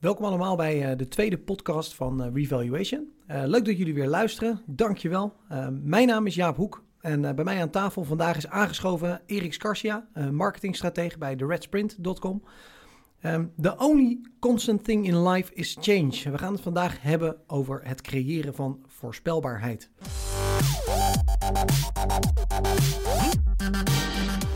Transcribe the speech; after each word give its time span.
Welkom 0.00 0.24
allemaal 0.24 0.56
bij 0.56 0.90
uh, 0.90 0.96
de 0.96 1.08
tweede 1.08 1.38
podcast 1.38 1.94
van 1.94 2.24
uh, 2.24 2.34
Revaluation. 2.34 3.12
Uh, 3.30 3.42
leuk 3.44 3.64
dat 3.64 3.78
jullie 3.78 3.94
weer 3.94 4.06
luisteren. 4.06 4.62
Dankjewel. 4.66 5.36
mijn 5.82 6.06
naam 6.06 6.26
is 6.26 6.34
Jaap 6.34 6.56
Hoek 6.56 6.84
en 7.00 7.20
bij 7.20 7.44
mij 7.44 7.60
aan 7.60 7.70
tafel 7.70 8.04
vandaag 8.04 8.36
is 8.36 8.48
aangeschoven 8.48 9.20
Erik 9.26 9.52
Scarsia, 9.52 10.06
marketingstratege 10.30 11.18
bij 11.18 11.36
TheRedSprint.com. 11.36 12.42
Um, 13.22 13.52
the 13.60 13.78
only 13.78 14.20
constant 14.38 14.84
thing 14.84 15.06
in 15.06 15.28
life 15.28 15.54
is 15.54 15.76
change. 15.80 16.30
We 16.30 16.38
gaan 16.38 16.52
het 16.52 16.62
vandaag 16.62 17.02
hebben 17.02 17.36
over 17.46 17.80
het 17.84 18.00
creëren 18.00 18.54
van 18.54 18.84
voorspelbaarheid. 18.86 19.90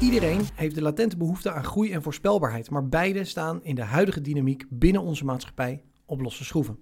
Iedereen 0.05 0.41
heeft 0.55 0.75
de 0.75 0.83
latente 0.83 1.17
behoefte 1.17 1.51
aan 1.51 1.65
groei 1.65 1.93
en 1.93 2.03
voorspelbaarheid, 2.03 2.71
maar 2.71 2.89
beide 2.89 3.25
staan 3.25 3.63
in 3.63 3.75
de 3.75 3.83
huidige 3.83 4.21
dynamiek 4.21 4.65
binnen 4.69 5.03
onze 5.03 5.25
maatschappij 5.25 5.83
op 6.07 6.21
losse 6.21 6.45
schroeven. 6.45 6.79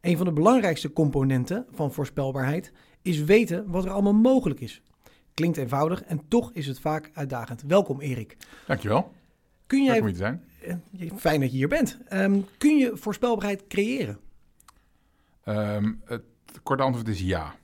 Een 0.00 0.16
van 0.16 0.26
de 0.26 0.32
belangrijkste 0.32 0.92
componenten 0.92 1.66
van 1.70 1.92
voorspelbaarheid 1.92 2.72
is 3.02 3.22
weten 3.24 3.70
wat 3.70 3.84
er 3.84 3.90
allemaal 3.90 4.14
mogelijk 4.14 4.60
is. 4.60 4.82
Klinkt 5.34 5.56
eenvoudig 5.56 6.02
en 6.02 6.28
toch 6.28 6.52
is 6.52 6.66
het 6.66 6.80
vaak 6.80 7.10
uitdagend. 7.14 7.62
Welkom 7.62 8.00
Erik. 8.00 8.36
Dankjewel. 8.66 9.12
Kun 9.66 9.84
jij, 9.84 10.02
Leuk 10.02 10.16
zijn. 10.16 10.44
Eh, 10.62 11.10
fijn 11.16 11.40
dat 11.40 11.50
je 11.50 11.56
hier 11.56 11.68
bent. 11.68 11.98
Um, 12.12 12.44
kun 12.58 12.76
je 12.76 12.90
voorspelbaarheid 12.94 13.66
creëren? 13.66 14.18
Um, 15.44 16.00
het 16.04 16.22
korte 16.62 16.82
antwoord 16.82 17.08
is 17.08 17.20
ja. 17.20 17.54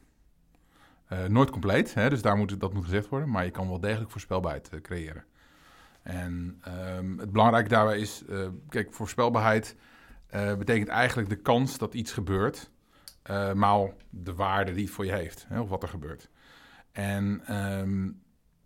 Uh, 1.12 1.24
nooit 1.24 1.50
compleet, 1.50 1.94
hè, 1.94 2.08
dus 2.08 2.22
daar 2.22 2.36
moet, 2.36 2.60
dat 2.60 2.72
moet 2.72 2.84
gezegd 2.84 3.08
worden. 3.08 3.30
Maar 3.30 3.44
je 3.44 3.50
kan 3.50 3.68
wel 3.68 3.80
degelijk 3.80 4.10
voorspelbaarheid 4.10 4.70
uh, 4.74 4.80
creëren. 4.80 5.24
En 6.02 6.62
um, 6.96 7.18
het 7.18 7.32
belangrijke 7.32 7.68
daarbij 7.68 7.98
is, 7.98 8.22
uh, 8.28 8.48
kijk, 8.68 8.92
voorspelbaarheid 8.92 9.76
betekent 10.58 10.88
eigenlijk 10.88 11.28
de 11.28 11.36
kans 11.36 11.78
dat 11.78 11.94
iets 11.94 12.12
gebeurt, 12.12 12.70
maal 13.54 13.94
de 14.10 14.34
waarde 14.34 14.72
die 14.72 14.84
het 14.84 14.92
voor 14.92 15.04
je 15.04 15.12
heeft, 15.12 15.46
hè, 15.48 15.60
of 15.60 15.68
wat 15.68 15.82
er 15.82 15.88
gebeurt. 15.88 16.30
En 16.92 17.54
um, 17.78 18.22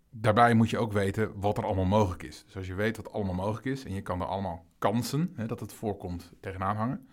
daarbij 0.09 0.53
moet 0.53 0.69
je 0.69 0.77
ook 0.77 0.91
weten 0.91 1.39
wat 1.39 1.57
er 1.57 1.65
allemaal 1.65 1.85
mogelijk 1.85 2.23
is. 2.23 2.43
Dus 2.45 2.55
als 2.55 2.67
je 2.67 2.73
weet 2.73 2.97
wat 2.97 3.11
allemaal 3.11 3.33
mogelijk 3.33 3.65
is 3.65 3.85
en 3.85 3.93
je 3.93 4.01
kan 4.01 4.21
er 4.21 4.27
allemaal 4.27 4.65
kansen, 4.77 5.33
hè, 5.35 5.45
dat 5.45 5.59
het 5.59 5.73
voorkomt, 5.73 6.31
tegenaan 6.39 6.75
hangen, 6.75 7.07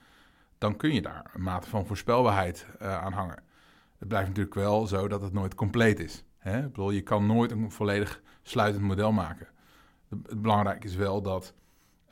dan 0.58 0.76
kun 0.76 0.94
je 0.94 1.02
daar 1.02 1.30
een 1.34 1.42
mate 1.42 1.68
van 1.68 1.86
voorspelbaarheid 1.86 2.66
aan 2.78 3.12
hangen 3.12 3.42
het 3.98 4.08
blijft 4.08 4.28
natuurlijk 4.28 4.54
wel 4.54 4.86
zo 4.86 5.08
dat 5.08 5.22
het 5.22 5.32
nooit 5.32 5.54
compleet 5.54 6.00
is. 6.00 6.24
Hè? 6.38 6.58
Ik 6.58 6.72
bedoel, 6.72 6.90
je 6.90 7.02
kan 7.02 7.26
nooit 7.26 7.50
een 7.50 7.70
volledig 7.70 8.22
sluitend 8.42 8.84
model 8.84 9.12
maken. 9.12 9.46
Het 10.08 10.42
belangrijke 10.42 10.86
is 10.86 10.94
wel 10.94 11.22
dat 11.22 11.54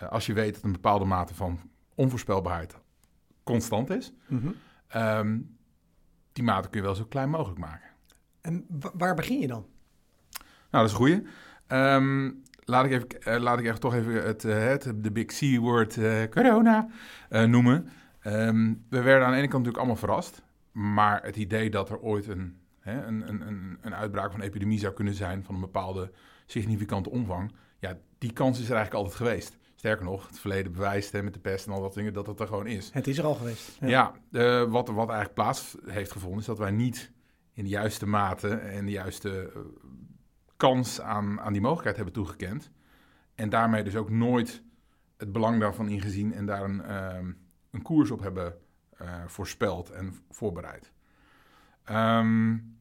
uh, 0.03 0.09
als 0.09 0.27
je 0.27 0.33
weet 0.33 0.55
dat 0.55 0.63
een 0.63 0.73
bepaalde 0.73 1.05
mate 1.05 1.35
van 1.35 1.61
onvoorspelbaarheid 1.95 2.77
constant 3.43 3.91
is, 3.91 4.13
mm 4.27 4.39
-hmm. 4.39 4.55
um, 5.03 5.57
die 6.33 6.45
mate 6.45 6.69
kun 6.69 6.81
je 6.81 6.87
wel 6.87 6.95
zo 6.95 7.05
klein 7.05 7.31
mogelijk 7.31 7.59
maken. 7.59 7.91
En 8.41 8.67
waar 8.95 9.15
begin 9.15 9.41
je 9.41 9.47
dan? 9.47 9.67
Nou, 10.71 10.85
dat 10.85 10.85
is 10.85 10.91
een 10.91 10.97
goeie. 10.97 11.23
Um, 11.69 12.43
laat 12.65 12.85
ik 12.85 12.91
even, 12.91 13.35
uh, 13.35 13.43
laat 13.43 13.59
ik 13.59 13.65
even 13.65 13.81
toch 13.81 13.95
even 13.95 14.25
het, 14.25 14.45
uh, 14.45 14.59
het 14.59 14.93
de 14.97 15.13
big 15.13 15.27
C-woord 15.27 15.99
corona 16.31 16.89
noemen. 17.31 17.89
Um, 18.27 18.85
we 18.89 19.03
werden 19.03 19.27
aan 19.27 19.33
de 19.33 19.39
ene 19.39 19.49
kant 19.49 19.65
natuurlijk 19.65 19.77
allemaal 19.77 19.97
verrast. 19.97 20.43
Maar 20.77 21.23
het 21.23 21.37
idee 21.37 21.71
dat 21.71 21.91
er 21.91 22.01
ooit 22.01 22.27
een, 22.27 22.57
hè, 22.81 23.07
een, 23.07 23.29
een, 23.29 23.79
een 23.81 23.95
uitbraak 23.95 24.31
van 24.31 24.41
epidemie 24.41 24.79
zou 24.79 24.95
kunnen 24.95 25.15
zijn 25.15 25.45
van 25.45 25.55
een 25.55 25.61
bepaalde 25.61 26.11
significante 26.47 27.11
omvang, 27.11 27.53
ja, 27.79 27.99
die 28.19 28.33
kans 28.33 28.61
is 28.61 28.69
er 28.69 28.75
eigenlijk 28.75 29.05
altijd 29.05 29.29
geweest. 29.29 29.57
Sterker 29.75 30.05
nog, 30.05 30.27
het 30.27 30.39
verleden 30.39 30.73
bewijst 30.73 31.13
hè, 31.13 31.23
met 31.23 31.35
de 31.35 31.41
pest 31.41 31.67
en 31.67 31.73
al 31.73 31.81
dat 31.81 31.95
dingen 31.95 32.13
dat 32.13 32.27
het 32.27 32.41
er 32.41 32.47
gewoon 32.47 32.67
is. 32.67 32.91
Het 32.93 33.07
is 33.07 33.19
er 33.19 33.25
al 33.25 33.35
geweest. 33.35 33.77
Ja, 33.81 33.89
ja 33.89 34.15
uh, 34.31 34.71
wat, 34.71 34.89
wat 34.89 35.09
eigenlijk 35.09 35.35
plaats 35.35 35.77
heeft 35.87 36.13
gevonden, 36.13 36.41
is 36.41 36.47
dat 36.47 36.59
wij 36.59 36.71
niet 36.71 37.13
in 37.53 37.65
de 37.65 37.71
juiste 37.71 38.07
mate 38.07 38.49
en 38.49 38.85
de 38.85 38.93
juiste 38.93 39.53
uh, 39.57 39.63
kans 40.57 41.01
aan, 41.01 41.41
aan 41.41 41.53
die 41.53 41.63
mogelijkheid 41.63 41.97
hebben 41.97 42.15
toegekend. 42.15 42.71
En 43.35 43.49
daarmee 43.49 43.85
dus 43.85 43.97
ook 43.97 44.11
nooit 44.11 44.63
het 45.17 45.33
belang 45.33 45.61
daarvan 45.61 45.89
ingezien 45.89 46.33
en 46.33 46.47
daar 46.47 46.63
een, 46.63 46.83
uh, 46.89 47.33
een 47.71 47.83
koers 47.83 48.11
op 48.11 48.21
hebben 48.21 48.55
voorspeld 49.27 49.91
en 49.91 50.15
voorbereid. 50.31 50.93
Um, 51.91 52.77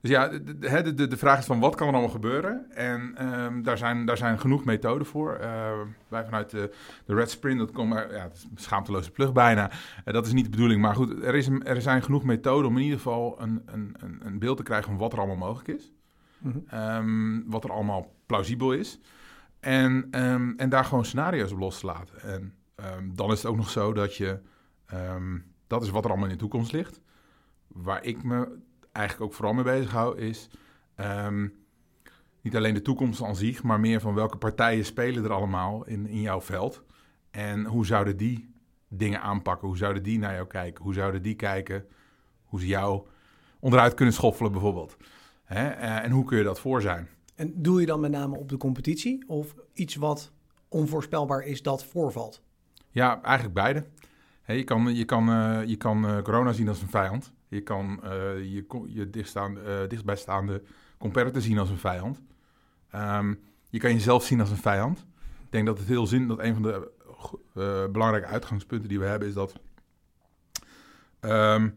dus 0.00 0.10
ja, 0.10 0.28
de, 0.28 0.94
de, 0.94 1.06
de, 1.06 1.16
vraag 1.16 1.38
is 1.38 1.44
van 1.44 1.60
wat 1.60 1.74
kan 1.74 1.86
er 1.86 1.92
allemaal 1.92 2.10
gebeuren? 2.10 2.66
En 2.70 3.26
um, 3.42 3.62
daar, 3.62 3.78
zijn, 3.78 4.06
daar 4.06 4.16
zijn 4.16 4.40
genoeg 4.40 4.64
methoden 4.64 5.06
voor. 5.06 5.38
Uh, 5.40 5.72
wij 6.08 6.24
vanuit 6.24 6.50
de, 6.50 6.74
de 7.04 7.14
Red 7.14 7.30
Sprint, 7.30 7.58
dat 7.58 7.72
komt, 7.72 7.92
ja, 7.94 8.06
het 8.06 8.36
is 8.36 8.42
een 8.42 8.50
schaamteloze 8.54 9.10
plug 9.10 9.32
bijna. 9.32 9.70
Uh, 9.70 10.14
dat 10.14 10.26
is 10.26 10.32
niet 10.32 10.44
de 10.44 10.50
bedoeling, 10.50 10.80
maar 10.80 10.94
goed, 10.94 11.22
er, 11.22 11.34
is 11.34 11.48
er 11.62 11.82
zijn 11.82 12.02
genoeg 12.02 12.24
methoden 12.24 12.70
om 12.70 12.76
in 12.76 12.82
ieder 12.82 12.98
geval 12.98 13.40
een, 13.40 13.62
een, 13.66 13.96
een 14.18 14.38
beeld 14.38 14.56
te 14.56 14.62
krijgen 14.62 14.88
van 14.88 14.98
wat 14.98 15.12
er 15.12 15.18
allemaal 15.18 15.36
mogelijk 15.36 15.68
is. 15.68 15.92
Mm 16.38 16.64
-hmm. 16.68 16.96
um, 16.96 17.44
wat 17.46 17.64
er 17.64 17.72
allemaal 17.72 18.14
plausibel 18.26 18.72
is. 18.72 19.00
En, 19.60 20.08
en 20.56 20.68
daar 20.68 20.84
gewoon 20.84 21.04
scenario's 21.04 21.52
op 21.52 21.58
los 21.58 21.80
te 21.80 21.86
laten. 21.86 22.20
En 22.22 22.54
dan 23.14 23.32
is 23.32 23.42
het 23.42 23.50
ook 23.50 23.56
nog 23.56 23.70
zo 23.70 23.92
dat 23.92 24.16
je 24.16 24.38
Um, 24.94 25.54
dat 25.66 25.82
is 25.82 25.90
wat 25.90 26.04
er 26.04 26.10
allemaal 26.10 26.28
in 26.28 26.34
de 26.34 26.40
toekomst 26.40 26.72
ligt. 26.72 27.00
Waar 27.66 28.04
ik 28.04 28.22
me 28.22 28.58
eigenlijk 28.92 29.30
ook 29.30 29.36
vooral 29.36 29.54
mee 29.54 29.64
bezig 29.64 29.90
hou, 29.90 30.18
is 30.18 30.50
um, 30.96 31.54
niet 32.40 32.56
alleen 32.56 32.74
de 32.74 32.82
toekomst 32.82 33.22
aan 33.22 33.36
zich, 33.36 33.62
maar 33.62 33.80
meer 33.80 34.00
van 34.00 34.14
welke 34.14 34.36
partijen 34.36 34.84
spelen 34.84 35.24
er 35.24 35.32
allemaal 35.32 35.86
in, 35.86 36.06
in 36.06 36.20
jouw 36.20 36.40
veld. 36.40 36.82
En 37.30 37.64
hoe 37.64 37.86
zouden 37.86 38.16
die 38.16 38.54
dingen 38.88 39.20
aanpakken? 39.20 39.68
Hoe 39.68 39.76
zouden 39.76 40.02
die 40.02 40.18
naar 40.18 40.34
jou 40.34 40.46
kijken? 40.46 40.84
Hoe 40.84 40.94
zouden 40.94 41.22
die 41.22 41.34
kijken 41.34 41.86
hoe 42.44 42.60
ze 42.60 42.66
jou 42.66 43.06
onderuit 43.60 43.94
kunnen 43.94 44.14
schoffelen, 44.14 44.52
bijvoorbeeld? 44.52 44.96
Hè? 45.44 45.76
Uh, 45.76 46.04
en 46.04 46.10
hoe 46.10 46.24
kun 46.24 46.38
je 46.38 46.44
dat 46.44 46.60
voor 46.60 46.80
zijn? 46.80 47.08
En 47.34 47.62
doe 47.62 47.80
je 47.80 47.86
dan 47.86 48.00
met 48.00 48.10
name 48.10 48.36
op 48.36 48.48
de 48.48 48.56
competitie 48.56 49.24
of 49.28 49.54
iets 49.72 49.94
wat 49.94 50.32
onvoorspelbaar 50.68 51.42
is 51.42 51.62
dat 51.62 51.84
voorvalt? 51.84 52.42
Ja, 52.90 53.22
eigenlijk 53.22 53.54
beide 53.54 53.86
je 54.54 54.64
kan, 54.64 54.94
je 54.94 55.04
kan, 55.04 55.28
uh, 55.28 55.64
je 55.64 55.76
kan 55.76 56.04
uh, 56.04 56.22
corona 56.22 56.52
zien 56.52 56.68
als 56.68 56.82
een 56.82 56.88
vijand. 56.88 57.32
Je 57.48 57.60
kan 57.60 58.00
uh, 58.04 58.10
je, 58.38 58.64
je 58.86 59.10
dichtstaande, 59.10 59.86
dichtstbijstaande 59.86 60.62
competitor 60.98 61.42
zien 61.42 61.58
als 61.58 61.70
een 61.70 61.78
vijand. 61.78 62.22
Um, 62.94 63.40
je 63.68 63.78
kan 63.78 63.92
jezelf 63.92 64.24
zien 64.24 64.40
als 64.40 64.50
een 64.50 64.56
vijand. 64.56 64.98
Ik 65.44 65.52
denk 65.52 65.66
dat 65.66 65.78
het 65.78 65.88
heel 65.88 66.06
zin 66.06 66.28
dat 66.28 66.38
een 66.38 66.54
van 66.54 66.62
de 66.62 67.88
belangrijke 67.92 68.26
uitgangspunten 68.26 68.88
die 68.88 68.98
we 68.98 69.04
hebben 69.04 69.28
is 69.28 69.34
dat 69.34 69.60
um, 71.20 71.74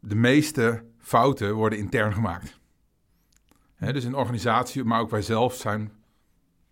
de 0.00 0.14
meeste 0.14 0.84
fouten 0.98 1.54
worden 1.54 1.78
intern 1.78 2.12
gemaakt. 2.12 2.60
Dus 3.78 4.04
in 4.04 4.14
organisatie, 4.14 4.84
maar 4.84 5.00
ook 5.00 5.10
wij 5.10 5.22
zelf 5.22 5.54
zijn, 5.54 5.92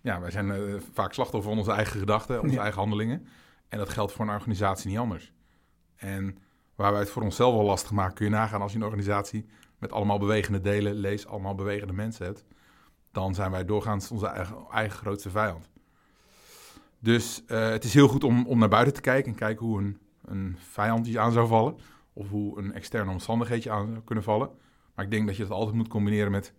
ja, 0.00 0.21
wij 0.21 0.31
zijn 0.31 0.81
vaak 0.92 1.12
slachtoffer 1.12 1.50
van 1.50 1.59
onze 1.59 1.72
eigen 1.72 1.98
gedachten, 1.98 2.41
onze 2.41 2.54
ja. 2.54 2.62
eigen 2.62 2.81
handelingen. 2.81 3.27
En 3.70 3.78
dat 3.78 3.88
geldt 3.88 4.12
voor 4.12 4.25
een 4.25 4.34
organisatie 4.34 4.91
niet 4.91 4.98
anders. 4.98 5.32
En 5.97 6.38
waar 6.75 6.91
wij 6.91 7.00
het 7.00 7.10
voor 7.10 7.22
onszelf 7.22 7.54
al 7.54 7.64
lastig 7.64 7.91
maken, 7.91 8.14
kun 8.14 8.25
je 8.25 8.31
nagaan 8.31 8.62
als 8.62 8.72
je 8.72 8.78
een 8.78 8.84
organisatie 8.84 9.47
met 9.78 9.92
allemaal 9.92 10.19
bewegende 10.19 10.60
delen, 10.60 10.94
lees 10.94 11.26
allemaal 11.26 11.54
bewegende 11.54 11.92
mensen 11.92 12.25
hebt, 12.25 12.44
dan 13.12 13.34
zijn 13.34 13.50
wij 13.50 13.64
doorgaans 13.64 14.10
onze 14.10 14.26
eigen, 14.26 14.56
eigen 14.70 14.98
grootste 14.98 15.30
vijand. 15.30 15.70
Dus 16.98 17.42
uh, 17.47 17.69
het 17.69 17.84
is 17.84 17.94
heel 17.94 18.09
goed 18.09 18.25
om, 18.25 18.47
om 18.47 18.59
naar 18.59 18.69
buiten 18.69 18.94
te 18.94 19.00
kijken 19.00 19.32
en 19.32 19.38
kijken 19.38 19.66
hoe 19.66 19.78
een, 19.78 19.98
een 20.25 20.56
vijandje 20.59 21.20
aan 21.20 21.32
zou 21.32 21.48
vallen. 21.48 21.76
Of 22.12 22.28
hoe 22.28 22.59
een 22.59 22.72
externe 22.72 23.10
omstandigheidje 23.10 23.70
aan 23.70 23.91
zou 23.91 24.04
kunnen 24.04 24.25
vallen. 24.25 24.50
Maar 24.94 25.04
ik 25.04 25.10
denk 25.10 25.26
dat 25.26 25.36
je 25.36 25.42
dat 25.42 25.53
altijd 25.53 25.76
moet 25.76 25.88
combineren 25.88 26.30
met, 26.30 26.53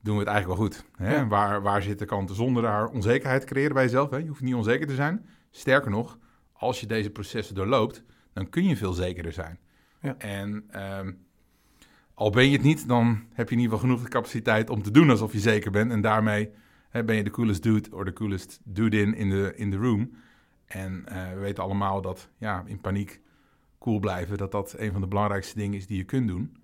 doen 0.00 0.14
we 0.14 0.20
het 0.20 0.28
eigenlijk 0.28 0.58
wel 0.58 0.68
goed? 0.68 0.84
Hè? 0.96 1.14
Ja. 1.14 1.26
Waar, 1.26 1.62
waar 1.62 1.82
zitten 1.82 2.06
kanten 2.06 2.34
zonder 2.34 2.62
daar 2.62 2.88
onzekerheid 2.88 3.40
te 3.40 3.46
creëren 3.46 3.74
bij 3.74 3.82
jezelf? 3.82 4.10
Hè? 4.10 4.16
Je 4.16 4.28
hoeft 4.28 4.40
niet 4.40 4.54
onzeker 4.54 4.86
te 4.86 4.94
zijn. 4.94 5.26
Sterker 5.56 5.90
nog, 5.90 6.18
als 6.52 6.80
je 6.80 6.86
deze 6.86 7.10
processen 7.10 7.54
doorloopt, 7.54 8.02
dan 8.32 8.48
kun 8.48 8.64
je 8.64 8.76
veel 8.76 8.92
zekerder 8.92 9.32
zijn. 9.32 9.58
Ja. 10.00 10.18
En 10.18 10.64
um, 10.98 11.26
al 12.14 12.30
ben 12.30 12.44
je 12.44 12.52
het 12.52 12.62
niet, 12.62 12.88
dan 12.88 13.24
heb 13.32 13.48
je 13.48 13.54
in 13.54 13.60
ieder 13.60 13.78
geval 13.78 13.90
genoeg 13.90 14.08
capaciteit 14.08 14.70
om 14.70 14.82
te 14.82 14.90
doen 14.90 15.10
alsof 15.10 15.32
je 15.32 15.38
zeker 15.38 15.70
bent. 15.70 15.90
En 15.90 16.00
daarmee 16.00 16.50
hè, 16.88 17.04
ben 17.04 17.16
je 17.16 17.24
de 17.24 17.30
coolest 17.30 17.62
dude 17.62 17.96
of 17.96 18.04
de 18.04 18.12
coolest 18.12 18.60
dude 18.62 19.00
in 19.00 19.14
in 19.14 19.30
de 19.30 19.52
in 19.56 19.70
the 19.70 19.76
room. 19.76 20.10
En 20.66 21.04
uh, 21.08 21.32
we 21.32 21.38
weten 21.38 21.62
allemaal 21.62 22.00
dat 22.00 22.28
ja, 22.38 22.64
in 22.66 22.80
paniek 22.80 23.20
cool 23.78 23.98
blijven, 23.98 24.36
dat 24.36 24.52
dat 24.52 24.74
een 24.78 24.92
van 24.92 25.00
de 25.00 25.06
belangrijkste 25.06 25.58
dingen 25.58 25.78
is 25.78 25.86
die 25.86 25.96
je 25.96 26.04
kunt 26.04 26.28
doen. 26.28 26.56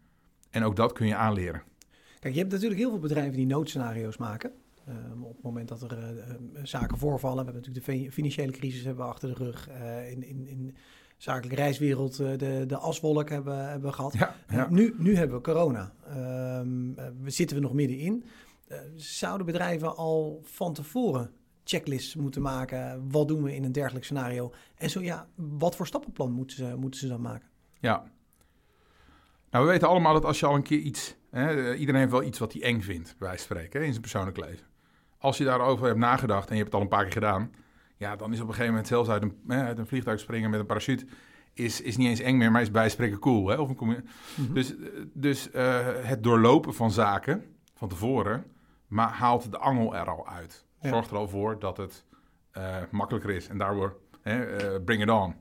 En 0.51 0.65
ook 0.65 0.77
dat 0.77 0.93
kun 0.93 1.07
je 1.07 1.15
aanleren. 1.15 1.63
Kijk, 2.19 2.35
je 2.35 2.41
hebt 2.41 2.53
natuurlijk 2.53 2.81
heel 2.81 2.91
veel 2.91 2.99
bedrijven 2.99 3.37
die 3.37 3.47
noodscenario's 3.47 4.17
maken. 4.17 4.53
Um, 4.89 5.25
op 5.25 5.35
het 5.35 5.43
moment 5.43 5.69
dat 5.69 5.83
er 5.83 5.99
uh, 5.99 6.61
zaken 6.63 6.99
voorvallen. 6.99 7.45
We 7.45 7.53
hebben 7.53 7.73
natuurlijk 7.73 8.05
de 8.05 8.13
financiële 8.13 8.53
crisis 8.53 8.85
hebben 8.85 9.05
we 9.05 9.11
achter 9.11 9.29
de 9.29 9.45
rug. 9.45 9.69
Uh, 9.69 10.11
in, 10.11 10.23
in, 10.23 10.47
in 10.47 10.77
zakelijke 11.17 11.57
reiswereld 11.57 12.17
de, 12.17 12.65
de 12.67 12.77
aswolk 12.77 13.29
hebben, 13.29 13.69
hebben 13.69 13.89
we 13.89 13.95
gehad. 13.95 14.13
Ja, 14.13 14.35
ja. 14.49 14.71
nu, 14.71 14.95
nu 14.99 15.17
hebben 15.17 15.37
we 15.37 15.43
corona. 15.43 15.93
Um, 16.59 16.95
we 17.23 17.31
zitten 17.31 17.57
we 17.57 17.63
nog 17.63 17.73
middenin. 17.73 18.25
zouden 18.95 19.47
bedrijven 19.47 19.97
al 19.97 20.41
van 20.45 20.73
tevoren 20.75 21.31
checklists 21.65 22.15
moeten 22.15 22.43
maken. 22.43 23.11
Wat 23.11 23.29
doen 23.29 23.43
we 23.43 23.55
in 23.55 23.65
een 23.65 23.73
dergelijk 23.73 24.05
scenario? 24.05 24.53
En 24.75 24.91
zo 24.91 25.01
ja, 25.01 25.29
wat 25.35 25.77
voor 25.77 25.87
stappenplan 25.87 26.33
moeten 26.33 26.57
ze, 26.57 26.75
moeten 26.77 27.01
ze 27.01 27.09
dan 27.09 27.21
maken? 27.21 27.49
Ja. 27.81 28.05
Nou, 29.51 29.65
we 29.65 29.71
weten 29.71 29.89
allemaal 29.89 30.13
dat 30.13 30.25
als 30.25 30.41
je 30.41 30.47
al 30.47 30.55
een 30.55 30.63
keer 30.63 30.79
iets... 30.79 31.19
Hè, 31.31 31.75
iedereen 31.75 32.01
heeft 32.01 32.13
wel 32.13 32.23
iets 32.23 32.39
wat 32.39 32.53
hij 32.53 32.63
eng 32.63 32.81
vindt, 32.81 33.15
bij 33.19 33.29
wijze 33.29 33.47
van 33.47 33.57
spreken, 33.57 33.81
hè, 33.81 33.87
in 33.87 33.91
zijn 33.91 34.03
persoonlijk 34.03 34.37
leven. 34.37 34.67
Als 35.21 35.39
je 35.39 35.45
daarover 35.45 35.87
hebt 35.87 35.99
nagedacht 35.99 36.49
en 36.49 36.57
je 36.57 36.63
hebt 36.63 36.73
het 36.73 36.75
al 36.75 36.81
een 36.81 36.97
paar 36.97 37.03
keer 37.03 37.13
gedaan... 37.13 37.53
ja, 37.97 38.17
dan 38.17 38.33
is 38.33 38.41
op 38.41 38.47
een 38.47 38.55
gegeven 38.55 38.71
moment 38.71 38.89
zelfs 38.89 39.09
uit 39.09 39.23
een, 39.23 39.41
hè, 39.47 39.63
uit 39.63 39.79
een 39.79 39.87
vliegtuig 39.87 40.21
springen 40.21 40.51
met 40.51 40.61
een 40.61 40.67
parachute... 40.67 41.07
Is, 41.53 41.81
is 41.81 41.97
niet 41.97 42.09
eens 42.09 42.21
eng 42.21 42.37
meer, 42.37 42.51
maar 42.51 42.63
is 42.63 42.71
bijspreken 42.71 43.19
cool. 43.19 43.49
Hè? 43.49 43.57
Of 43.57 43.69
een 43.69 43.77
mm 43.81 44.05
-hmm. 44.35 44.55
Dus, 44.55 44.75
dus 45.13 45.49
uh, 45.55 45.87
het 46.03 46.23
doorlopen 46.23 46.75
van 46.75 46.91
zaken 46.91 47.45
van 47.75 47.89
tevoren... 47.89 48.45
maar 48.87 49.09
haalt 49.09 49.51
de 49.51 49.59
angel 49.59 49.97
er 49.97 50.11
al 50.11 50.29
uit. 50.29 50.67
Ja. 50.81 50.89
Zorgt 50.89 51.11
er 51.11 51.17
al 51.17 51.29
voor 51.29 51.59
dat 51.59 51.77
het 51.77 52.05
uh, 52.57 52.77
makkelijker 52.91 53.31
is. 53.31 53.49
En 53.49 53.59
daardoor, 53.59 53.97
hè, 54.23 54.63
uh, 54.75 54.85
bring 54.85 55.03
it 55.03 55.11
on. 55.11 55.35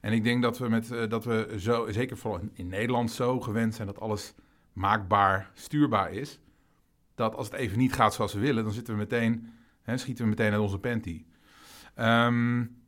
En 0.00 0.12
ik 0.12 0.24
denk 0.24 0.42
dat 0.42 0.58
we, 0.58 0.68
met, 0.68 0.88
dat 1.08 1.24
we 1.24 1.54
zo, 1.58 1.90
zeker 1.90 2.16
vooral 2.16 2.40
in, 2.40 2.50
in, 2.54 2.68
Nederland, 2.68 3.10
zo 3.10 3.40
gewend 3.40 3.74
zijn 3.74 3.86
dat 3.86 4.00
alles 4.00 4.34
maakbaar, 4.72 5.50
stuurbaar 5.54 6.12
is. 6.12 6.40
Dat 7.22 7.36
als 7.36 7.46
het 7.46 7.56
even 7.56 7.78
niet 7.78 7.92
gaat 7.92 8.14
zoals 8.14 8.32
we 8.32 8.40
willen, 8.40 8.64
dan 8.64 8.72
zitten 8.72 8.94
we 8.94 9.00
meteen, 9.00 9.48
hè, 9.82 9.96
schieten 9.96 10.24
we 10.24 10.30
meteen 10.30 10.52
uit 10.52 10.60
onze 10.60 10.78
panty. 10.78 11.24
Um, 11.96 12.80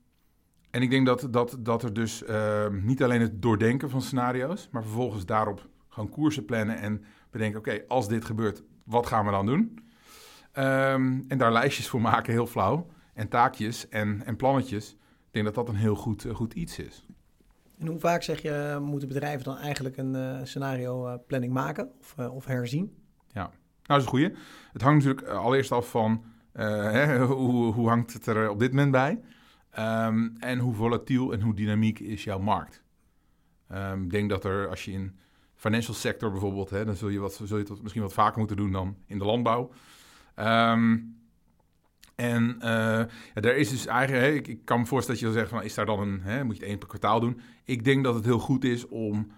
en 0.71 0.83
ik 0.83 0.91
denk 0.91 1.07
dat, 1.07 1.29
dat, 1.31 1.57
dat 1.59 1.83
er 1.83 1.93
dus 1.93 2.23
uh, 2.23 2.69
niet 2.69 3.03
alleen 3.03 3.21
het 3.21 3.43
doordenken 3.43 3.91
van 3.91 4.03
scenario's, 4.03 4.69
maar 4.73 4.83
vervolgens 4.83 5.27
daarop 5.27 5.69
gewoon 5.89 6.09
koersen 6.09 6.45
plannen 6.45 6.79
en 6.79 7.05
bedenken: 7.31 7.59
oké, 7.59 7.71
okay, 7.71 7.85
als 7.89 8.09
dit 8.09 8.25
gebeurt, 8.25 8.63
wat 8.85 9.07
gaan 9.07 9.25
we 9.25 9.31
dan 9.31 9.47
doen? 9.47 9.79
Um, 10.59 11.25
en 11.29 11.39
daar 11.39 11.53
lijstjes 11.53 11.89
voor 11.89 12.01
maken, 12.01 12.33
heel 12.33 12.47
flauw. 12.47 12.87
En 13.15 13.29
taakjes 13.29 13.89
en, 13.89 14.23
en 14.25 14.37
plannetjes. 14.37 14.93
Ik 14.93 15.31
denk 15.31 15.45
dat 15.45 15.55
dat 15.55 15.69
een 15.69 15.81
heel 15.81 15.95
goed, 15.95 16.25
uh, 16.25 16.35
goed 16.35 16.55
iets 16.55 16.79
is. 16.79 17.07
En 17.79 17.87
hoe 17.87 17.99
vaak 17.99 18.23
zeg 18.23 18.43
je, 18.43 18.79
moeten 18.83 19.09
bedrijven 19.09 19.45
dan 19.45 19.57
eigenlijk 19.57 19.97
een 19.97 20.15
uh, 20.15 20.41
scenario 20.43 21.19
planning 21.27 21.53
maken 21.53 21.91
of, 22.01 22.19
of 22.19 22.45
herzien? 22.45 22.97
Ja, 23.33 23.51
nou 23.87 24.01
is 24.01 24.07
een 24.07 24.11
goeie. 24.11 24.33
Het 24.73 24.83
hangt 24.83 25.05
natuurlijk 25.05 25.37
allereerst 25.37 25.73
af 25.73 25.91
van 25.91 26.25
hè, 26.53 27.25
hoe, 27.25 27.73
hoe 27.73 27.89
hangt 27.89 28.13
het 28.13 28.27
er 28.27 28.51
op 28.51 28.59
dit 28.59 28.71
moment 28.71 28.91
bij. 28.91 29.21
Um, 29.79 30.37
en 30.39 30.59
hoe 30.59 30.75
volatiel 30.75 31.33
en 31.33 31.41
hoe 31.41 31.55
dynamiek 31.55 31.99
is 31.99 32.25
jouw 32.25 32.39
markt? 32.39 32.83
Um, 33.73 34.03
ik 34.05 34.11
denk 34.11 34.31
dat 34.31 34.45
er, 34.45 34.69
als 34.69 34.85
je 34.85 34.93
in 34.93 35.19
financial 35.55 35.95
sector 35.95 36.31
bijvoorbeeld, 36.31 36.71
hè, 36.71 36.85
dan 36.85 36.95
zul 36.95 37.09
je, 37.09 37.19
wat, 37.19 37.41
zul 37.45 37.59
je 37.59 37.65
het 37.65 37.83
misschien 37.83 38.03
wat 38.03 38.13
vaker 38.13 38.39
moeten 38.39 38.57
doen 38.57 38.73
dan 38.73 38.97
in 39.07 39.19
de 39.19 39.25
landbouw. 39.25 39.71
Um, 40.37 41.17
en 42.15 42.57
uh, 42.59 42.65
ja, 42.65 43.09
er 43.35 43.57
is 43.57 43.69
dus 43.69 43.87
eigenlijk, 43.87 44.25
hè, 44.25 44.33
ik, 44.33 44.49
ik, 44.49 44.65
kan 44.65 44.81
me 44.81 44.87
voorstellen 44.87 45.21
dat 45.21 45.31
je 45.31 45.39
zegt 45.39 45.51
van, 45.51 45.63
is 45.63 45.75
daar 45.75 45.87
dan 45.87 46.01
een, 46.01 46.21
hè, 46.21 46.45
moet 46.45 46.55
je 46.55 46.61
het 46.61 46.71
één 46.71 46.79
per 46.79 46.89
kwartaal 46.89 47.21
doen? 47.21 47.41
Ik 47.65 47.85
denk 47.85 48.05
dat 48.05 48.15
het 48.15 48.25
heel 48.25 48.39
goed 48.39 48.65
is 48.65 48.89
om, 48.89 49.33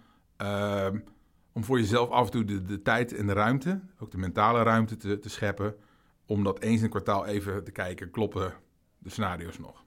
om 1.57 1.65
voor 1.65 1.79
jezelf 1.79 2.11
af 2.11 2.25
en 2.25 2.31
toe 2.31 2.45
de, 2.45 2.63
de, 2.63 2.83
tijd 2.83 3.15
en 3.15 3.27
de 3.27 3.33
ruimte, 3.33 3.81
ook 3.99 4.11
de 4.11 4.19
mentale 4.19 4.63
ruimte 4.63 4.97
te, 4.97 5.19
te 5.19 5.29
scheppen, 5.29 5.75
om 6.27 6.45
dat 6.45 6.61
eens 6.61 6.79
in 6.79 6.85
een 6.85 6.91
kwartaal 6.91 7.27
even 7.27 7.65
te 7.65 7.71
kijken, 7.71 8.11
kloppen 8.11 8.55
de 8.99 9.11
scenario's 9.11 9.59
nog? 9.59 9.85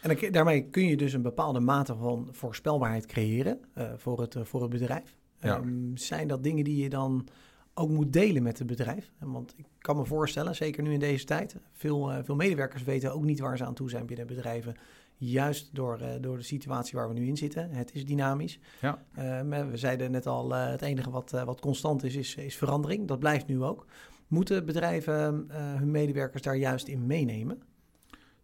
En 0.00 0.16
dan, 0.16 0.30
daarmee 0.30 0.68
kun 0.70 0.86
je 0.86 0.96
dus 0.96 1.12
een 1.12 1.22
bepaalde 1.22 1.60
mate 1.60 1.96
van 1.96 2.28
voorspelbaarheid 2.30 3.06
creëren 3.06 3.60
uh, 3.78 3.92
voor, 3.96 4.20
het, 4.20 4.34
uh, 4.34 4.44
voor 4.44 4.60
het 4.60 4.70
bedrijf. 4.70 5.16
Ja. 5.40 5.56
Um, 5.56 5.96
zijn 5.96 6.28
dat 6.28 6.42
dingen 6.42 6.64
die 6.64 6.82
je 6.82 6.88
dan 6.88 7.28
ook 7.74 7.88
moet 7.88 8.12
delen 8.12 8.42
met 8.42 8.58
het 8.58 8.66
bedrijf? 8.66 9.12
Want 9.18 9.54
ik 9.56 9.66
kan 9.78 9.96
me 9.96 10.04
voorstellen, 10.04 10.54
zeker 10.54 10.82
nu 10.82 10.92
in 10.92 10.98
deze 10.98 11.24
tijd, 11.24 11.56
veel, 11.72 12.12
uh, 12.12 12.18
veel 12.22 12.36
medewerkers 12.36 12.82
weten 12.82 13.14
ook 13.14 13.24
niet 13.24 13.40
waar 13.40 13.56
ze 13.56 13.64
aan 13.64 13.74
toe 13.74 13.90
zijn 13.90 14.06
binnen 14.06 14.26
bedrijven. 14.26 14.76
Juist 15.24 15.68
door, 15.72 15.98
door 16.20 16.36
de 16.36 16.42
situatie 16.42 16.98
waar 16.98 17.08
we 17.08 17.14
nu 17.14 17.26
in 17.26 17.36
zitten. 17.36 17.70
Het 17.70 17.94
is 17.94 18.04
dynamisch. 18.04 18.58
Ja. 18.80 19.04
we 19.44 19.76
zeiden 19.76 20.10
net 20.10 20.26
al, 20.26 20.52
het 20.52 20.82
enige 20.82 21.10
wat, 21.10 21.30
wat 21.30 21.60
constant 21.60 22.04
is, 22.04 22.14
is, 22.14 22.34
is 22.34 22.56
verandering. 22.56 23.08
Dat 23.08 23.18
blijft 23.18 23.46
nu 23.46 23.62
ook. 23.62 23.86
Moeten 24.26 24.66
bedrijven 24.66 25.46
hun 25.52 25.90
medewerkers 25.90 26.42
daar 26.42 26.56
juist 26.56 26.88
in 26.88 27.06
meenemen? 27.06 27.62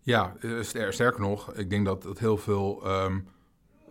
Ja, 0.00 0.36
sterker 0.90 1.20
nog, 1.20 1.54
ik 1.54 1.70
denk 1.70 1.84
dat, 1.84 2.02
dat 2.02 2.18
heel 2.18 2.36
veel 2.36 2.90
um, 3.04 3.26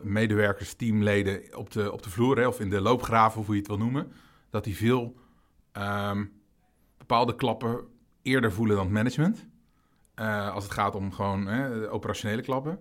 medewerkers, 0.01 0.73
teamleden 0.73 1.57
op 1.57 1.71
de, 1.71 1.91
op 1.91 2.03
de 2.03 2.09
vloer, 2.09 2.37
hè, 2.37 2.47
of 2.47 2.59
in 2.59 2.69
de 2.69 2.81
loopgraven, 2.81 3.39
of 3.39 3.45
hoe 3.45 3.55
je 3.55 3.61
het 3.61 3.69
wil 3.69 3.77
noemen, 3.77 4.11
dat 4.49 4.63
die 4.63 4.75
veel 4.75 5.15
um, 5.73 6.31
bepaalde 6.97 7.35
klappen 7.35 7.85
eerder 8.21 8.51
voelen 8.51 8.75
dan 8.75 8.85
het 8.85 8.93
management. 8.93 9.45
Uh, 10.19 10.53
als 10.53 10.63
het 10.63 10.73
gaat 10.73 10.95
om 10.95 11.11
gewoon 11.11 11.49
operationele 11.87 12.41
klappen. 12.41 12.79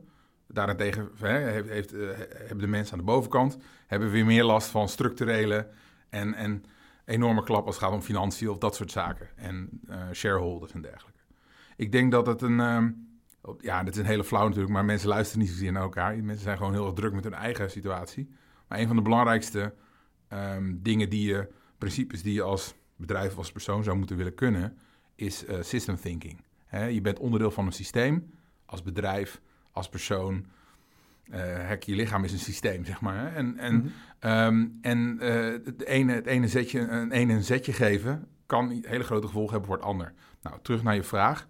Daarentegen 0.48 1.10
heeft, 1.18 1.68
heeft, 1.68 1.94
uh, 1.94 2.10
hebben 2.16 2.58
de 2.58 2.66
mensen 2.66 2.92
aan 2.92 2.98
de 2.98 3.04
bovenkant 3.04 3.58
hebben 3.86 4.10
weer 4.10 4.24
meer 4.24 4.44
last 4.44 4.68
van 4.68 4.88
structurele 4.88 5.68
en, 6.08 6.34
en 6.34 6.64
enorme 7.04 7.42
klappen 7.42 7.66
als 7.66 7.74
het 7.74 7.84
gaat 7.84 7.94
om 7.94 8.02
financiën 8.02 8.48
of 8.48 8.58
dat 8.58 8.74
soort 8.74 8.90
zaken. 8.90 9.28
En 9.36 9.80
uh, 9.88 9.96
shareholders 10.12 10.72
en 10.72 10.82
dergelijke. 10.82 11.20
Ik 11.76 11.92
denk 11.92 12.12
dat 12.12 12.26
het 12.26 12.42
een. 12.42 12.60
Um, 12.60 13.18
ja, 13.58 13.82
dit 13.82 13.94
is 13.94 14.00
een 14.00 14.06
hele 14.06 14.24
flauw 14.24 14.44
natuurlijk, 14.44 14.72
maar 14.72 14.84
mensen 14.84 15.08
luisteren 15.08 15.42
niet 15.42 15.50
zozeer 15.50 15.72
naar 15.72 15.82
elkaar. 15.82 16.16
Mensen 16.16 16.44
zijn 16.44 16.56
gewoon 16.56 16.72
heel 16.72 16.84
erg 16.86 16.94
druk 16.94 17.12
met 17.12 17.24
hun 17.24 17.34
eigen 17.34 17.70
situatie. 17.70 18.34
Maar 18.68 18.78
een 18.78 18.86
van 18.86 18.96
de 18.96 19.02
belangrijkste 19.02 19.74
um, 20.32 20.82
dingen 20.82 21.10
die 21.10 21.26
je, 21.26 21.48
principes 21.78 22.22
die 22.22 22.34
je 22.34 22.42
als 22.42 22.74
bedrijf 22.96 23.30
of 23.30 23.38
als 23.38 23.52
persoon 23.52 23.84
zou 23.84 23.96
moeten 23.96 24.16
willen 24.16 24.34
kunnen, 24.34 24.78
is 25.14 25.44
system 25.60 25.96
thinking. 25.96 26.44
Je 26.70 27.00
bent 27.00 27.18
onderdeel 27.18 27.50
van 27.50 27.66
een 27.66 27.72
systeem, 27.72 28.30
als 28.66 28.82
bedrijf, 28.82 29.40
als 29.72 29.88
persoon. 29.88 30.46
Uh, 31.30 31.36
hek, 31.40 31.82
je 31.82 31.94
lichaam 31.94 32.24
is 32.24 32.32
een 32.32 32.38
systeem, 32.38 32.84
zeg 32.84 33.00
maar. 33.00 33.18
Hè? 33.18 33.28
En, 33.28 33.58
en, 33.58 33.74
mm 33.74 33.92
-hmm. 34.20 34.30
um, 34.30 34.78
en 34.80 35.18
uh, 35.20 35.64
het, 35.64 35.84
ene, 35.84 36.12
het 36.12 36.26
ene 36.26 36.48
zetje, 36.48 36.80
een 36.80 37.12
ene 37.12 37.32
een 37.32 37.44
zetje 37.44 37.72
geven 37.72 38.28
kan 38.46 38.82
hele 38.82 39.04
grote 39.04 39.26
gevolgen 39.26 39.50
hebben 39.50 39.68
voor 39.68 39.78
het 39.78 39.86
ander. 39.86 40.12
Nou, 40.42 40.56
terug 40.62 40.82
naar 40.82 40.94
je 40.94 41.02
vraag. 41.02 41.46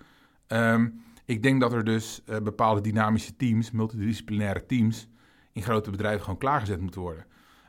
Um, 0.48 1.02
ik 1.24 1.42
denk 1.42 1.60
dat 1.60 1.72
er 1.72 1.84
dus 1.84 2.22
uh, 2.26 2.38
bepaalde 2.38 2.80
dynamische 2.80 3.36
teams, 3.36 3.70
multidisciplinaire 3.70 4.66
teams, 4.66 5.08
in 5.52 5.62
grote 5.62 5.90
bedrijven 5.90 6.22
gewoon 6.22 6.38
klaargezet 6.38 6.80
moeten 6.80 7.00
worden. 7.00 7.26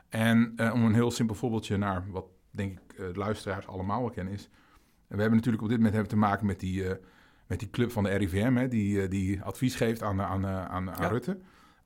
En 0.08 0.52
uh, 0.56 0.74
om 0.74 0.84
een 0.84 0.94
heel 0.94 1.10
simpel 1.10 1.36
voorbeeldje 1.36 1.76
naar 1.76 2.10
wat 2.10 2.26
denk 2.50 2.72
ik 2.72 2.98
uh, 2.98 3.06
de 3.06 3.18
luisteraars 3.18 3.66
allemaal 3.66 4.00
wel 4.00 4.10
kennen 4.10 4.34
is. 4.34 4.48
we 5.06 5.20
hebben 5.20 5.36
natuurlijk 5.36 5.62
op 5.62 5.68
dit 5.68 5.76
moment 5.76 5.94
hebben 5.94 6.12
te 6.12 6.18
maken 6.18 6.46
met 6.46 6.60
die, 6.60 6.84
met 7.48 7.58
die 7.58 7.70
club 7.70 7.92
van 7.92 8.02
de 8.02 8.10
RIVM, 8.10 8.54
hè, 8.54 8.68
die, 8.68 9.08
die 9.08 9.42
advies 9.42 9.74
geeft 9.74 10.02
aan, 10.02 10.22
aan, 10.22 10.46
aan, 10.46 10.90
aan 10.90 11.02
ja. 11.02 11.08
Rutte. 11.08 11.38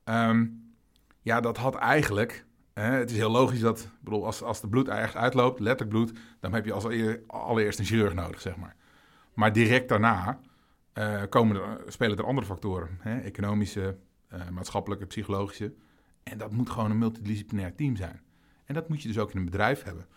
Um, 0.05 0.73
ja, 1.21 1.41
dat 1.41 1.57
had 1.57 1.75
eigenlijk. 1.75 2.45
het 2.73 3.11
is 3.11 3.17
heel 3.17 3.31
logisch 3.31 3.59
dat, 3.59 3.89
bedoel, 3.99 4.25
als, 4.25 4.41
als 4.41 4.61
de 4.61 4.67
bloed 4.67 4.87
echt 4.87 5.15
uitloopt, 5.15 5.59
letterlijk 5.59 5.89
bloed, 5.89 6.19
dan 6.39 6.53
heb 6.53 6.65
je 6.65 6.73
als 6.73 6.85
allereerst 7.27 7.79
een 7.79 7.85
chirurg 7.85 8.13
nodig, 8.13 8.41
zeg 8.41 8.55
maar. 8.55 8.75
Maar 9.33 9.53
direct 9.53 9.89
daarna 9.89 10.39
uh, 10.93 11.21
komen 11.29 11.55
er, 11.55 11.79
spelen 11.87 12.17
er 12.17 12.25
andere 12.25 12.47
factoren. 12.47 12.97
Hè? 12.99 13.19
Economische, 13.19 13.97
uh, 14.33 14.49
maatschappelijke, 14.49 15.05
psychologische. 15.05 15.73
En 16.23 16.37
dat 16.37 16.51
moet 16.51 16.69
gewoon 16.69 16.91
een 16.91 16.97
multidisciplinair 16.97 17.75
team 17.75 17.95
zijn. 17.95 18.21
En 18.65 18.73
dat 18.73 18.89
moet 18.89 19.01
je 19.01 19.07
dus 19.07 19.17
ook 19.17 19.31
in 19.31 19.37
een 19.37 19.45
bedrijf 19.45 19.83
hebben. 19.83 20.07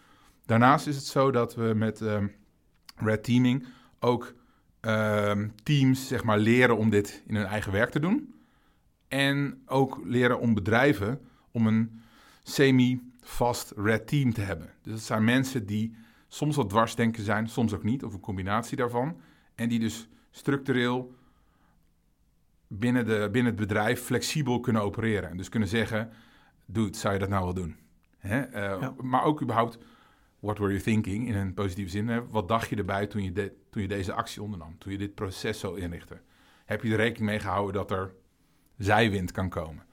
Daarnaast 0.44 0.86
is 0.86 0.96
het 0.96 1.04
zo 1.04 1.30
dat 1.30 1.54
we 1.54 1.72
met 1.76 2.00
um, 2.00 2.34
Red 2.96 3.24
Teaming 3.24 3.66
ook 4.00 4.34
um, 4.86 5.52
teams 5.62 6.08
zeg 6.08 6.24
maar, 6.24 6.38
leren 6.38 6.76
om 6.76 6.90
dit 6.90 7.22
in 7.26 7.34
hun 7.34 7.46
eigen 7.46 7.72
werk 7.72 7.90
te 7.90 8.00
doen. 8.00 8.34
En 9.08 9.62
ook 9.66 10.00
leren 10.04 10.40
om 10.40 10.54
bedrijven 10.54 11.20
om 11.50 11.66
een 11.66 12.00
semi-vast 12.42 13.72
Red 13.76 14.06
Team 14.06 14.32
te 14.32 14.40
hebben. 14.40 14.70
Dus 14.82 14.92
dat 14.92 15.02
zijn 15.02 15.24
mensen 15.24 15.66
die 15.66 15.96
soms 16.28 16.56
wat 16.56 16.68
dwarsdenken 16.68 17.22
zijn, 17.22 17.48
soms 17.48 17.74
ook 17.74 17.82
niet, 17.82 18.04
of 18.04 18.12
een 18.12 18.20
combinatie 18.20 18.76
daarvan. 18.76 19.20
En 19.54 19.68
die 19.68 19.78
dus 19.78 20.08
structureel 20.30 21.14
binnen, 22.66 23.06
de, 23.06 23.28
binnen 23.32 23.52
het 23.52 23.60
bedrijf 23.60 24.00
flexibel 24.00 24.60
kunnen 24.60 24.82
opereren. 24.82 25.30
En 25.30 25.36
dus 25.36 25.48
kunnen 25.48 25.68
zeggen, 25.68 26.10
dude, 26.66 26.96
zou 26.96 27.14
je 27.14 27.20
dat 27.20 27.28
nou 27.28 27.44
wel 27.44 27.54
doen? 27.54 27.76
Hè? 28.18 28.46
Uh, 28.46 28.80
ja. 28.80 28.94
Maar 29.00 29.22
ook 29.22 29.42
überhaupt, 29.42 29.78
what 30.46 30.58
were 30.58 30.70
you 30.70 30.82
thinking 30.82 31.28
in 31.28 31.34
een 31.34 31.54
positieve 31.54 31.90
zin? 31.90 32.28
Wat 32.30 32.48
dacht 32.48 32.68
je 32.68 32.76
erbij 32.76 33.06
toen 33.06 33.22
je, 33.22 33.52
toen 33.70 33.82
je 33.82 33.88
deze 33.88 34.12
actie 34.12 34.42
ondernam? 34.42 34.78
Toen 34.78 34.92
je 34.92 34.98
dit 34.98 35.14
proces 35.14 35.60
zo 35.60 35.74
inrichtte? 35.74 36.20
Heb 36.64 36.82
je 36.82 36.90
er 36.90 36.96
rekening 36.96 37.30
mee 37.30 37.40
gehouden 37.40 37.74
dat 37.74 37.90
er 37.90 38.14
zijwind 38.78 39.32
kan 39.32 39.48
komen? 39.48 39.84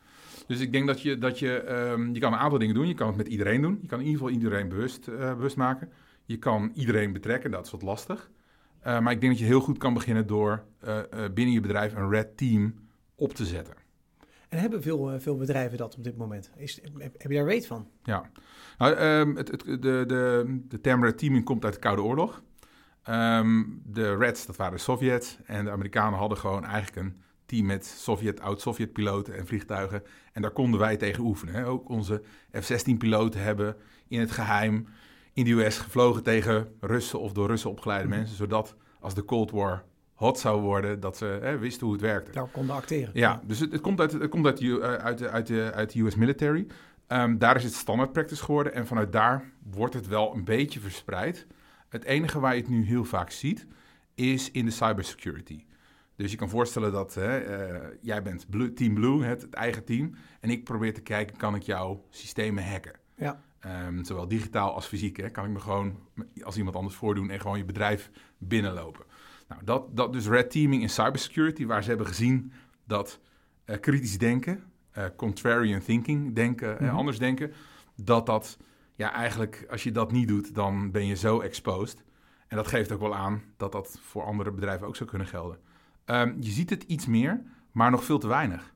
Dus 0.47 0.59
ik 0.59 0.71
denk 0.71 0.87
dat 0.87 1.01
je, 1.01 1.17
dat 1.17 1.39
je, 1.39 1.69
um, 1.71 2.13
je 2.13 2.19
kan 2.19 2.33
een 2.33 2.39
aantal 2.39 2.59
dingen 2.59 2.75
doen. 2.75 2.87
Je 2.87 2.93
kan 2.93 3.07
het 3.07 3.17
met 3.17 3.27
iedereen 3.27 3.61
doen. 3.61 3.77
Je 3.81 3.87
kan 3.87 3.99
in 3.99 4.05
ieder 4.05 4.19
geval 4.19 4.35
iedereen 4.35 4.69
bewust, 4.69 5.07
uh, 5.07 5.35
bewust 5.35 5.55
maken. 5.55 5.91
Je 6.25 6.37
kan 6.37 6.71
iedereen 6.75 7.13
betrekken, 7.13 7.51
dat 7.51 7.65
is 7.65 7.71
wat 7.71 7.81
lastig. 7.81 8.29
Uh, 8.87 8.99
maar 8.99 9.13
ik 9.13 9.21
denk 9.21 9.31
dat 9.31 9.41
je 9.41 9.47
heel 9.47 9.61
goed 9.61 9.77
kan 9.77 9.93
beginnen 9.93 10.27
door 10.27 10.63
uh, 10.85 10.99
binnen 11.33 11.53
je 11.53 11.59
bedrijf 11.59 11.95
een 11.95 12.09
red 12.09 12.37
team 12.37 12.73
op 13.15 13.33
te 13.33 13.45
zetten. 13.45 13.73
En 14.53 14.59
hebben 14.59 14.81
veel, 14.81 15.19
veel 15.19 15.37
bedrijven 15.37 15.77
dat 15.77 15.95
op 15.97 16.03
dit 16.03 16.17
moment? 16.17 16.51
Is, 16.55 16.81
heb, 16.97 17.31
je 17.31 17.35
daar 17.37 17.45
weet 17.45 17.67
van? 17.67 17.87
Ja, 18.03 18.29
nou, 18.77 18.95
um, 18.95 19.35
het, 19.35 19.51
het, 19.51 19.63
de, 19.65 20.03
de, 20.07 20.45
de 20.67 20.81
term 20.81 21.03
red 21.03 21.17
teaming 21.17 21.45
komt 21.45 21.63
uit 21.65 21.73
de 21.73 21.79
Koude 21.79 22.01
Oorlog. 22.01 22.41
Ehm, 23.03 23.63
de 23.83 24.15
Reds, 24.15 24.45
dat 24.45 24.55
waren 24.55 24.73
de 24.73 24.79
Sovjets. 24.79 25.37
En 25.45 25.65
de 25.65 25.71
Amerikanen 25.71 26.19
hadden 26.19 26.37
gewoon 26.37 26.65
eigenlijk 26.65 26.95
een 27.07 27.21
team 27.45 27.65
met 27.65 27.85
Sovjet, 27.85 28.41
oud-Sovjet-piloten 28.41 29.37
en 29.37 29.47
vliegtuigen. 29.47 30.03
En 30.33 30.41
daar 30.41 30.51
konden 30.51 30.79
wij 30.79 30.97
tegen 30.97 31.23
oefenen. 31.23 31.53
Hè. 31.53 31.67
Ook 31.67 31.89
onze 31.89 32.21
F-16-piloten 32.59 33.41
hebben 33.43 33.75
in 34.07 34.19
het 34.19 34.31
geheim 34.31 34.87
in 35.33 35.43
de 35.45 35.51
US 35.51 35.77
gevlogen 35.77 36.23
tegen 36.23 36.67
Russen 36.79 37.19
of 37.19 37.31
door 37.31 37.47
Russen 37.47 37.69
opgeleide 37.69 38.07
Mhm. 38.07 38.17
mensen. 38.17 38.35
Zodat 38.35 38.75
als 38.99 39.13
de 39.13 39.25
Cold 39.25 39.51
War 39.51 39.83
hot 40.23 40.39
zou 40.39 40.61
worden, 40.61 40.99
dat 40.99 41.17
ze 41.17 41.25
hè, 41.41 41.57
wisten 41.57 41.83
hoe 41.85 41.95
het 41.95 42.01
werkte. 42.01 42.31
Daar 42.31 42.47
konden 42.47 42.75
acteren. 42.75 43.11
Ja, 43.13 43.41
dus 43.45 43.59
het, 43.59 43.71
het 43.71 43.81
komt, 43.81 43.99
uit, 43.99 44.11
het 44.11 44.29
komt 44.29 44.45
uit, 44.45 44.57
de, 44.57 44.65
U- 44.65 44.79
eh, 44.79 44.93
uit, 44.93 45.17
de, 45.17 45.29
uit, 45.29 45.51
uit 45.51 45.95
US 45.95 46.15
military. 46.15 46.67
Ehm, 47.07 47.37
daar 47.37 47.55
is 47.55 47.63
het 47.63 47.73
standaard 47.73 48.11
practice 48.11 48.43
geworden 48.43 48.73
en 48.73 48.87
vanuit 48.87 49.11
daar 49.11 49.51
wordt 49.71 49.93
het 49.93 50.07
wel 50.07 50.35
een 50.35 50.43
beetje 50.43 50.79
verspreid. 50.79 51.47
Het 51.89 52.03
enige 52.03 52.39
waar 52.39 52.55
je 52.55 52.61
het 52.61 52.69
nu 52.69 52.85
heel 52.85 53.03
vaak 53.05 53.29
ziet, 53.31 53.67
is 54.15 54.51
in 54.51 54.65
de 54.65 54.71
cybersecurity. 54.71 55.65
Dus 56.15 56.31
je 56.31 56.37
kan 56.37 56.49
voorstellen 56.49 56.91
dat 56.91 57.13
hè, 57.13 57.37
eh, 57.37 57.87
jij 58.01 58.21
bent 58.21 58.49
Blue, 58.49 58.73
Team 58.73 58.93
Blue, 58.93 59.23
het, 59.23 59.41
het 59.41 59.53
eigen 59.53 59.83
team. 59.83 60.15
En 60.39 60.49
ik 60.49 60.63
probeer 60.63 60.93
te 60.93 61.01
kijken, 61.01 61.37
kan 61.37 61.55
ik 61.55 61.61
jouw 61.61 62.05
systemen 62.09 62.69
hacken? 62.71 62.93
Ja. 63.15 63.41
Ehm, 63.59 64.03
zowel 64.03 64.27
digitaal 64.27 64.73
als 64.73 64.85
fysiek. 64.85 65.17
Hè, 65.17 65.29
kan 65.29 65.45
ik 65.45 65.51
me 65.51 65.59
gewoon 65.59 65.99
als 66.43 66.57
iemand 66.57 66.75
anders 66.75 66.95
voordoen 66.95 67.29
en 67.29 67.39
gewoon 67.39 67.57
je 67.57 67.65
bedrijf 67.65 68.11
binnenlopen. 68.37 69.05
Nou, 69.47 69.61
dat, 69.63 69.95
dat 69.95 70.13
dus 70.13 70.27
red 70.27 70.51
teaming 70.51 70.81
in 70.81 70.89
cybersecurity, 70.89 71.65
waar 71.65 71.81
ze 71.83 71.89
hebben 71.89 72.07
gezien 72.07 72.51
dat 72.87 73.19
eh, 73.65 73.79
kritisch 73.79 74.17
denken, 74.17 74.63
eh, 74.91 75.05
contrarian 75.15 75.79
thinking, 75.81 76.35
denken, 76.35 76.79
eh, 76.79 76.87
Mhm. 76.87 76.95
anders 76.95 77.19
denken, 77.19 77.51
dat 77.95 78.25
dat 78.25 78.57
ja 78.95 79.13
eigenlijk 79.13 79.65
als 79.69 79.83
je 79.83 79.91
dat 79.91 80.11
niet 80.11 80.27
doet, 80.27 80.55
dan 80.55 80.91
ben 80.91 81.05
je 81.05 81.15
zo 81.15 81.39
exposed. 81.39 82.03
En 82.47 82.57
dat 82.57 82.67
geeft 82.67 82.91
ook 82.91 82.99
wel 82.99 83.15
aan 83.15 83.41
dat 83.57 83.71
dat 83.71 83.99
voor 84.01 84.23
andere 84.23 84.51
bedrijven 84.51 84.87
ook 84.87 84.95
zou 84.95 85.09
kunnen 85.09 85.27
gelden. 85.27 85.57
Ehm, 86.05 86.33
je 86.39 86.51
ziet 86.51 86.69
het 86.69 86.83
iets 86.83 87.05
meer, 87.05 87.41
maar 87.71 87.91
nog 87.91 88.03
veel 88.03 88.19
te 88.19 88.27
weinig. 88.27 88.73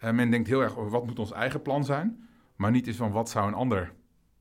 Men 0.00 0.30
denkt 0.30 0.48
heel 0.48 0.60
erg, 0.62 0.76
oh, 0.76 0.90
wat 0.90 1.06
moet 1.06 1.18
ons 1.18 1.32
eigen 1.32 1.62
plan 1.62 1.84
zijn? 1.84 2.28
Maar 2.56 2.70
niet 2.70 2.86
eens 2.86 2.96
van, 2.96 3.10
wat 3.10 3.30
zou 3.30 3.46
een 3.48 3.54
ander 3.54 3.92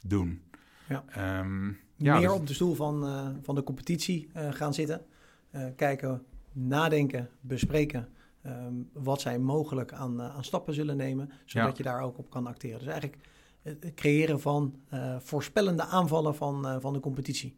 doen? 0.05 0.41
Ja. 0.87 1.03
Ehm, 1.07 1.67
ja, 1.95 2.17
Meer 2.17 2.27
dus- 2.27 2.37
op 2.37 2.47
de 2.47 2.53
stoel 2.53 2.75
van, 2.75 3.05
van 3.41 3.55
de 3.55 3.63
competitie 3.63 4.29
gaan 4.33 4.73
zitten. 4.73 5.05
Eh, 5.51 5.63
kijken, 5.75 6.23
nadenken, 6.51 7.29
bespreken. 7.41 8.07
ehm, 8.41 8.73
wat 8.93 9.21
zij 9.21 9.39
mogelijk 9.39 9.93
aan, 9.93 10.21
eh, 10.21 10.35
aan 10.35 10.43
stappen 10.43 10.73
zullen 10.73 10.97
nemen. 10.97 11.31
Zodat 11.45 11.69
Ja. 11.69 11.73
je 11.77 11.83
daar 11.83 12.01
ook 12.01 12.17
op 12.17 12.29
kan 12.29 12.47
acteren. 12.47 12.79
Dus 12.79 12.87
eigenlijk 12.87 13.21
het 13.61 13.91
creëren 13.95 14.39
van 14.39 14.75
eh, 14.89 15.15
voorspellende 15.19 15.83
aanvallen 15.83 16.35
van, 16.35 16.81
van 16.81 16.93
de 16.93 16.99
competitie. 16.99 17.55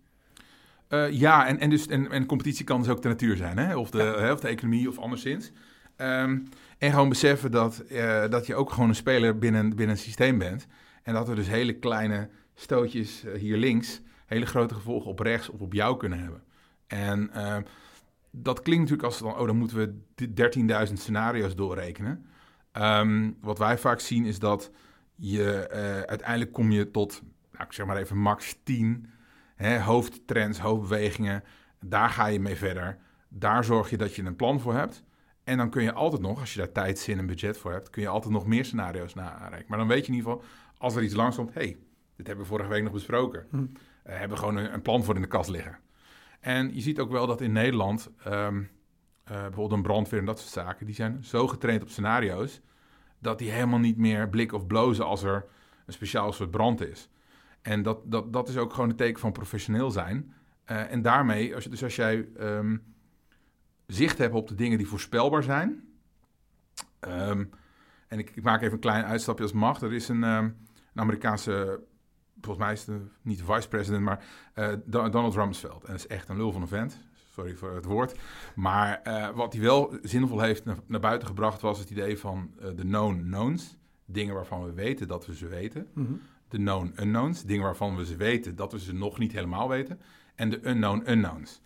Ja, 1.10 1.48
en, 1.48 1.60
en, 1.60 1.70
dus, 1.70 1.88
en, 1.88 2.12
en 2.12 2.26
competitie 2.26 2.66
kan 2.66 2.80
dus 2.82 2.90
ook 2.90 3.02
de 3.02 3.08
natuur 3.08 3.36
zijn, 3.38 3.58
hè? 3.58 3.76
Of, 3.78 3.90
de, 3.90 3.98
hè, 4.02 4.32
of 4.32 4.40
de 4.40 4.48
economie 4.48 4.90
of 4.90 4.98
anderszins. 5.00 5.52
Ehm, 5.96 6.40
en 6.78 6.92
gewoon 6.92 7.10
beseffen 7.10 7.52
dat, 7.52 7.84
dat 8.30 8.46
je 8.48 8.56
ook 8.56 8.72
gewoon 8.72 8.90
een 8.90 8.96
speler 8.96 9.38
binnen, 9.38 9.70
binnen 9.70 9.96
een 9.96 10.02
systeem 10.02 10.38
bent. 10.38 10.68
En 11.04 11.14
dat 11.14 11.30
er 11.30 11.36
dus 11.36 11.48
hele 11.48 11.74
kleine 11.74 12.30
stootjes 12.56 13.24
hier 13.38 13.58
links 13.58 14.02
hele 14.26 14.46
grote 14.46 14.74
gevolgen 14.74 15.10
op 15.12 15.20
rechts 15.20 15.50
of 15.50 15.60
op 15.60 15.74
jou 15.74 15.98
kunnen 15.98 16.20
hebben. 16.20 16.44
En 16.94 17.30
ehm, 17.34 17.62
dat 18.32 18.62
klinkt 18.62 18.82
natuurlijk 18.82 19.08
als 19.08 19.20
dan, 19.20 19.40
oh, 19.40 19.46
dan 19.46 19.58
moeten 19.58 19.78
we 19.78 20.02
di- 20.16 20.34
13.000 20.88 20.94
scenario's 20.94 21.56
doorrekenen. 21.56 22.26
Ehm, 22.72 23.32
wat 23.42 23.58
wij 23.58 23.78
vaak 23.78 24.00
zien 24.00 24.26
is 24.26 24.40
dat 24.40 24.72
je 25.16 25.68
eh, 25.68 26.02
uiteindelijk 26.02 26.52
kom 26.52 26.72
je 26.72 26.92
tot, 26.92 27.22
nou, 27.52 27.64
ik 27.64 27.74
zeg 27.74 27.86
maar 27.86 27.98
even 27.98 28.18
max 28.18 28.60
10 28.64 29.10
hè, 29.56 29.80
hoofdtrends, 29.80 30.60
hoofdbewegingen. 30.60 31.44
Daar 31.86 32.10
ga 32.10 32.26
je 32.26 32.40
mee 32.40 32.56
verder. 32.56 32.98
Daar 33.28 33.64
zorg 33.64 33.90
je 33.90 33.98
dat 33.98 34.16
je 34.16 34.24
een 34.24 34.36
plan 34.36 34.60
voor 34.60 34.74
hebt. 34.74 35.04
En 35.44 35.58
dan 35.58 35.70
kun 35.70 35.84
je 35.84 35.94
altijd 35.94 36.22
nog, 36.22 36.40
als 36.40 36.54
je 36.54 36.60
daar 36.60 36.72
tijd, 36.72 37.00
zin 37.00 37.18
en 37.18 37.26
budget 37.26 37.58
voor 37.58 37.72
hebt, 37.72 37.90
kun 37.90 38.02
je 38.02 38.08
altijd 38.08 38.34
nog 38.34 38.46
meer 38.46 38.66
scenario's 38.66 39.14
narekenen. 39.14 39.66
Maar 39.68 39.78
dan 39.78 39.88
weet 39.88 40.06
je 40.06 40.12
in 40.12 40.18
ieder 40.18 40.32
geval, 40.32 40.46
als 40.78 40.96
er 40.96 41.04
iets 41.04 41.16
langskomt, 41.16 41.54
hey, 41.54 41.78
dit 42.16 42.28
hebben 42.28 42.46
we 42.46 42.52
vorige 42.52 42.70
week 42.70 42.84
nog 42.84 42.94
besproken. 42.94 43.46
Hm. 43.50 43.58
Eh, 44.04 44.18
hebben 44.18 44.38
we 44.38 44.44
gewoon 44.44 44.56
een, 44.56 44.74
een 44.74 44.82
plan 44.82 45.04
voor 45.04 45.16
in 45.16 45.22
de 45.22 45.28
kast 45.28 45.50
liggen. 45.50 45.78
En 46.44 46.76
je 46.76 46.82
ziet 46.82 47.00
ook 47.00 47.12
wel 47.12 47.28
dat 47.28 47.42
in 47.42 47.52
Nederland, 47.52 48.10
ehm, 48.24 48.64
eh, 49.24 49.42
bijvoorbeeld 49.42 49.72
een 49.72 49.82
brandweer 49.82 50.20
en 50.20 50.26
dat 50.26 50.40
soort 50.40 50.52
zaken, 50.52 50.86
die 50.86 50.96
zijn 50.96 51.24
zo 51.24 51.48
getraind 51.48 51.82
op 51.82 51.90
scenario's, 51.90 52.62
dat 53.20 53.40
die 53.40 53.52
helemaal 53.52 53.80
niet 53.80 53.98
meer 53.98 54.30
blikken 54.30 54.58
of 54.58 54.68
blozen 54.68 55.06
als 55.06 55.24
er 55.24 55.46
een 55.86 55.94
speciaal 55.94 56.34
soort 56.34 56.52
brand 56.52 56.82
is. 56.82 57.10
En 57.62 57.84
dat, 57.84 58.12
dat, 58.12 58.34
dat 58.34 58.50
is 58.50 58.58
ook 58.58 58.74
gewoon 58.74 58.90
een 58.90 58.96
teken 58.96 59.20
van 59.20 59.32
professioneel 59.32 59.92
zijn. 59.92 60.34
Eh, 60.64 60.92
en 60.92 61.02
daarmee, 61.02 61.56
als 61.56 61.64
je, 61.64 61.70
dus 61.70 61.84
als 61.84 61.96
jij 61.96 62.28
ehm, 62.38 62.78
zicht 63.88 64.18
hebt 64.18 64.34
op 64.34 64.48
de 64.48 64.56
dingen 64.56 64.78
die 64.78 64.88
voorspelbaar 64.88 65.44
zijn. 65.44 65.84
ehm, 67.00 67.46
en 68.08 68.20
ik, 68.20 68.36
ik 68.36 68.44
maak 68.44 68.62
even 68.62 68.74
een 68.74 68.80
klein 68.80 69.06
uitstapje 69.06 69.44
als 69.44 69.54
mag. 69.54 69.82
Er 69.82 69.94
is 69.94 70.08
een, 70.08 70.22
een 70.22 70.56
Amerikaanse, 70.94 71.84
volgens 72.46 72.66
mij 72.66 72.74
is 72.74 72.86
het 72.86 72.96
niet 73.22 73.38
de 73.38 73.44
vice-president, 73.46 74.04
maar 74.04 74.24
Don- 74.86 75.12
Donald 75.12 75.34
Rumsfeld. 75.36 75.84
En 75.84 75.92
dat 75.92 76.00
is 76.00 76.08
echt 76.08 76.30
een 76.30 76.38
lul 76.38 76.52
van 76.52 76.62
een 76.62 76.68
vent. 76.68 76.98
Sorry 77.34 77.56
voor 77.56 77.76
het 77.76 77.86
woord. 77.86 78.20
Maar 78.56 79.02
eh, 79.04 79.30
wat 79.30 79.54
hij 79.54 79.62
wel 79.62 79.98
zinvol 80.02 80.40
heeft 80.40 80.66
naar, 80.66 80.78
naar 80.88 81.00
buiten 81.00 81.28
gebracht 81.28 81.62
was 81.62 81.80
het 81.80 81.90
idee 81.90 82.18
van 82.20 82.52
eh, 82.60 82.66
de 82.76 82.84
known 82.84 83.22
knowns. 83.28 83.78
Dingen 84.06 84.36
waarvan 84.36 84.64
we 84.66 84.74
weten 84.74 85.08
dat 85.08 85.26
we 85.26 85.36
ze 85.36 85.48
weten 85.48 85.88
Mhm. 85.94 86.14
de 86.50 86.58
known 86.58 86.94
unknowns, 87.00 87.44
dingen 87.44 87.64
waarvan 87.64 87.96
we 87.96 88.06
ze 88.06 88.16
weten 88.16 88.56
dat 88.56 88.72
we 88.72 88.80
ze 88.80 88.94
nog 88.94 89.20
niet 89.20 89.32
helemaal 89.32 89.70
weten, 89.70 90.00
en 90.36 90.50
de 90.50 90.68
unknown 90.68 91.04
unknowns. 91.12 91.62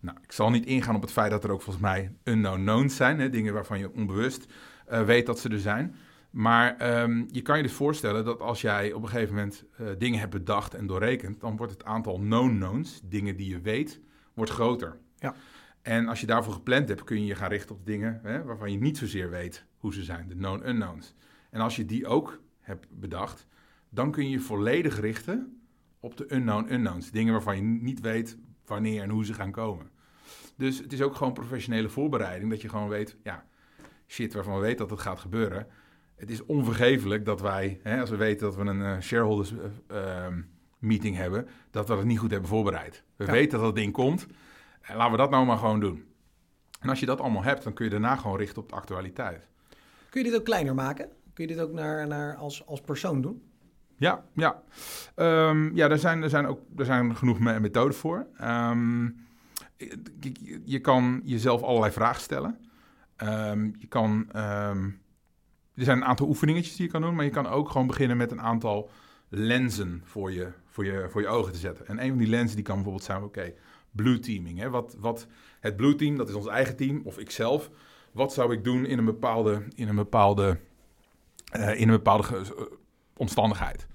Nou, 0.00 0.16
ik 0.22 0.32
zal 0.32 0.50
niet 0.50 0.66
ingaan 0.66 0.94
op 0.94 1.02
het 1.02 1.12
feit 1.12 1.30
dat 1.30 1.44
er 1.44 1.50
ook 1.50 1.62
volgens 1.62 1.84
mij 1.84 2.12
unknown 2.24 2.60
knowns 2.60 2.96
zijn, 2.96 3.18
hè, 3.20 3.30
dingen 3.30 3.52
waarvan 3.54 3.78
je 3.78 3.92
onbewust 3.92 4.46
weet 4.86 5.26
dat 5.26 5.38
ze 5.38 5.48
er 5.48 5.60
zijn. 5.60 5.94
Maar 6.30 6.76
ehm, 6.76 7.24
je 7.30 7.42
kan 7.42 7.56
je 7.56 7.62
dus 7.62 7.72
voorstellen 7.72 8.24
dat 8.24 8.40
als 8.40 8.60
jij 8.60 8.92
op 8.92 9.02
een 9.02 9.08
gegeven 9.08 9.34
moment 9.34 9.64
eh, 9.76 9.86
dingen 9.98 10.18
hebt 10.18 10.30
bedacht 10.30 10.74
en 10.74 10.86
doorrekend, 10.86 11.40
dan 11.40 11.56
wordt 11.56 11.72
het 11.72 11.84
aantal 11.84 12.18
known 12.18 12.56
knowns, 12.56 13.00
dingen 13.04 13.36
die 13.36 13.48
je 13.48 13.60
weet, 13.60 14.00
wordt 14.34 14.50
groter. 14.50 14.98
Ja. 15.16 15.34
En 15.82 16.08
als 16.08 16.20
je 16.20 16.26
daarvoor 16.26 16.52
gepland 16.52 16.88
hebt, 16.88 17.04
kun 17.04 17.20
je 17.20 17.26
je 17.26 17.34
gaan 17.34 17.48
richten 17.48 17.74
op 17.74 17.86
dingen 17.86 18.20
hè, 18.22 18.44
waarvan 18.44 18.72
je 18.72 18.78
niet 18.78 18.98
zozeer 18.98 19.30
weet 19.30 19.64
hoe 19.76 19.94
ze 19.94 20.02
zijn, 20.02 20.28
de 20.28 20.34
known 20.34 20.68
unknowns. 20.68 21.14
En 21.50 21.60
als 21.60 21.76
je 21.76 21.84
die 21.84 22.06
ook 22.06 22.40
hebt 22.60 22.86
bedacht, 22.90 23.46
dan 23.88 24.10
kun 24.10 24.24
je 24.24 24.30
je 24.30 24.40
volledig 24.40 25.00
richten 25.00 25.60
op 26.00 26.16
de 26.16 26.34
unknown 26.34 26.72
unknowns. 26.72 27.10
Dingen 27.10 27.32
waarvan 27.32 27.56
je 27.56 27.62
niet 27.62 28.00
weet 28.00 28.38
wanneer 28.64 29.02
en 29.02 29.10
hoe 29.10 29.24
ze 29.24 29.34
gaan 29.34 29.50
komen. 29.50 29.90
Dus 30.56 30.78
het 30.78 30.92
is 30.92 31.02
ook 31.02 31.14
gewoon 31.14 31.32
professionele 31.32 31.88
voorbereiding. 31.88 32.50
Dat 32.50 32.62
je 32.62 32.68
gewoon 32.68 32.88
weet, 32.88 33.16
ja, 33.22 33.46
shit 34.06 34.34
waarvan 34.34 34.54
we 34.54 34.60
weten 34.60 34.78
dat 34.78 34.90
het 34.90 35.00
gaat 35.00 35.18
gebeuren. 35.18 35.66
Het 36.20 36.30
is 36.30 36.44
onvergeeflijk 36.46 37.24
dat 37.24 37.40
wij, 37.40 37.80
hè, 37.82 38.00
als 38.00 38.10
we 38.10 38.16
weten 38.16 38.46
dat 38.46 38.56
we 38.56 38.62
een 38.64 38.82
eh, 38.82 39.00
shareholders 39.00 39.52
eh, 39.86 40.24
ehm, 40.24 40.40
meeting 40.78 41.16
hebben, 41.16 41.48
dat 41.70 41.88
we 41.88 41.94
dat 41.94 42.04
niet 42.04 42.18
goed 42.18 42.30
hebben 42.30 42.48
voorbereid. 42.48 43.02
We 43.16 43.24
Ja. 43.24 43.30
weten 43.32 43.50
dat 43.58 43.66
dat 43.66 43.74
ding 43.76 43.92
komt. 43.92 44.26
En 44.80 44.96
laten 44.96 45.10
we 45.12 45.16
dat 45.18 45.30
nou 45.30 45.46
maar 45.46 45.56
gewoon 45.58 45.80
doen. 45.80 46.04
En 46.80 46.88
als 46.88 47.00
je 47.00 47.06
dat 47.06 47.20
allemaal 47.20 47.42
hebt, 47.42 47.62
dan 47.64 47.72
kun 47.72 47.84
je 47.84 47.90
daarna 47.90 48.16
gewoon 48.16 48.36
richten 48.38 48.62
op 48.62 48.68
de 48.68 48.74
actualiteit. 48.74 49.48
Kun 50.10 50.22
je 50.24 50.30
dit 50.30 50.38
ook 50.38 50.44
kleiner 50.44 50.74
maken? 50.74 51.08
Kun 51.34 51.48
je 51.48 51.54
dit 51.54 51.62
ook 51.64 51.72
naar, 51.72 52.06
naar 52.06 52.34
als, 52.36 52.66
als 52.66 52.80
persoon 52.80 53.20
doen? 53.20 53.42
Ja, 53.96 54.24
ja. 54.32 54.62
Ehm, 55.14 55.76
ja, 55.76 55.88
daar 55.88 55.98
zijn, 55.98 56.22
er 56.22 56.30
zijn 56.30 56.46
ook 56.46 56.60
er 56.76 56.84
zijn 56.84 57.16
genoeg 57.16 57.38
me- 57.38 57.60
methoden 57.60 57.94
voor. 57.94 58.26
Ehm, 58.36 59.04
je, 59.76 60.60
je 60.64 60.78
kan 60.80 61.20
jezelf 61.24 61.62
allerlei 61.62 61.92
vragen 61.92 62.20
stellen. 62.22 62.58
Je 63.78 63.86
kan, 63.88 64.28
er 65.80 65.86
zijn 65.86 65.98
een 65.98 66.08
aantal 66.08 66.28
oefeningetjes 66.28 66.76
die 66.76 66.86
je 66.86 66.92
kan 66.92 67.02
doen, 67.02 67.14
maar 67.14 67.24
je 67.24 67.30
kan 67.30 67.46
ook 67.46 67.70
gewoon 67.70 67.86
beginnen 67.86 68.16
met 68.16 68.30
een 68.30 68.40
aantal 68.40 68.90
lenzen 69.28 70.02
voor 70.04 70.32
je, 70.32 70.52
voor 70.66 70.84
je, 70.84 71.06
voor 71.10 71.20
je 71.20 71.28
ogen 71.28 71.52
te 71.52 71.58
zetten. 71.58 71.86
En 71.86 72.02
een 72.02 72.08
van 72.08 72.18
die 72.18 72.28
lenzen 72.28 72.56
die 72.56 72.64
kan 72.64 72.74
bijvoorbeeld 72.74 73.04
zijn, 73.04 73.22
oké, 73.22 73.52
blue 73.90 74.18
teaming. 74.18 74.58
Hè? 74.58 74.70
Wat, 74.70 74.96
wat, 74.98 75.26
het 75.60 75.76
blue 75.76 75.94
team, 75.94 76.16
dat 76.16 76.28
is 76.28 76.34
ons 76.34 76.46
eigen 76.46 76.76
team, 76.76 77.00
of 77.04 77.18
ikzelf. 77.18 77.70
Wat 78.12 78.32
zou 78.32 78.52
ik 78.52 78.64
doen 78.64 78.86
in 78.86 78.98
een 78.98 79.04
bepaalde, 79.04 79.62
in 79.74 79.88
een 79.88 79.96
bepaalde, 79.96 80.58
eh, 81.52 81.80
in 81.80 81.88
een 81.88 81.94
bepaalde 81.94 82.36
eh, 82.36 82.62
omstandigheid? 83.16 83.86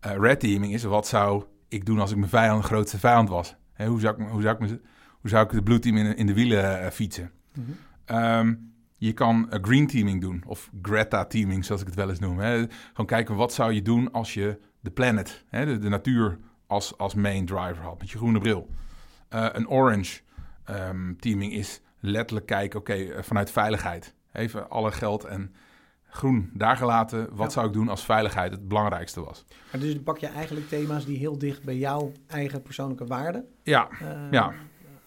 Eh, 0.00 0.16
red 0.16 0.40
teaming 0.40 0.72
is 0.72 0.82
wat 0.82 1.06
zou 1.06 1.44
ik 1.68 1.86
doen 1.86 1.98
als 1.98 2.10
ik 2.10 2.16
mijn 2.16 2.30
vijand 2.30 2.62
de 2.62 2.68
grootste 2.68 2.98
vijand 2.98 3.28
was? 3.28 3.56
Hè, 3.72 3.86
hoe, 3.86 4.00
zou 4.00 4.22
ik, 4.22 4.28
hoe, 4.28 4.42
zou 4.42 4.64
ik 4.64 4.78
hoe 5.20 5.30
zou 5.30 5.44
ik 5.44 5.52
de 5.52 5.62
blue 5.62 5.78
team 5.78 5.96
in, 5.96 6.16
in 6.16 6.26
de 6.26 6.34
wielen 6.34 6.92
fietsen? 6.92 7.30
Mhm. 7.54 7.70
Ehm, 8.04 8.54
je 9.06 9.12
kan 9.12 9.50
eh, 9.50 9.58
green 9.62 9.86
teaming 9.86 10.20
doen, 10.20 10.42
of 10.46 10.70
Greta 10.82 11.24
teaming, 11.24 11.64
zoals 11.64 11.80
ik 11.80 11.86
het 11.86 11.96
wel 11.96 12.08
eens 12.08 12.18
noem. 12.18 12.38
Hè. 12.38 12.64
Gewoon 12.88 13.06
kijken, 13.06 13.34
wat 13.34 13.52
zou 13.52 13.72
je 13.72 13.82
doen 13.82 14.12
als 14.12 14.34
je 14.34 14.58
de 14.80 14.90
planet, 14.90 15.44
hè, 15.48 15.64
de, 15.66 15.78
de 15.78 15.88
natuur, 15.88 16.38
als, 16.66 16.98
als 16.98 17.14
main 17.14 17.46
driver 17.46 17.82
had, 17.82 17.98
met 17.98 18.10
je 18.10 18.18
groene 18.18 18.38
bril. 18.38 18.68
Eh, 19.28 19.46
een 19.52 19.68
orange 19.68 20.20
ehm, 20.64 21.14
teaming 21.16 21.52
is 21.52 21.80
letterlijk 22.00 22.46
kijken, 22.46 22.78
oké, 22.80 22.92
eh, 22.92 23.22
vanuit 23.22 23.50
veiligheid. 23.50 24.14
Even 24.32 24.70
alle 24.70 24.92
geld 24.92 25.24
en 25.24 25.54
groen 26.08 26.50
daar 26.54 26.76
gelaten. 26.76 27.28
Wat 27.30 27.46
Ja. 27.46 27.52
zou 27.52 27.66
ik 27.66 27.72
doen 27.72 27.88
als 27.88 28.04
veiligheid 28.04 28.52
het 28.52 28.68
belangrijkste 28.68 29.24
was? 29.24 29.44
Maar 29.72 29.80
dus 29.80 30.02
pak 30.02 30.18
je 30.18 30.26
eigenlijk 30.26 30.68
thema's 30.68 31.04
die 31.04 31.18
heel 31.18 31.38
dicht 31.38 31.62
bij 31.64 31.76
jouw 31.76 32.12
eigen 32.26 32.62
persoonlijke 32.62 33.06
waarden 33.06 33.44
Ja, 33.62 33.88
Ja. 34.30 34.52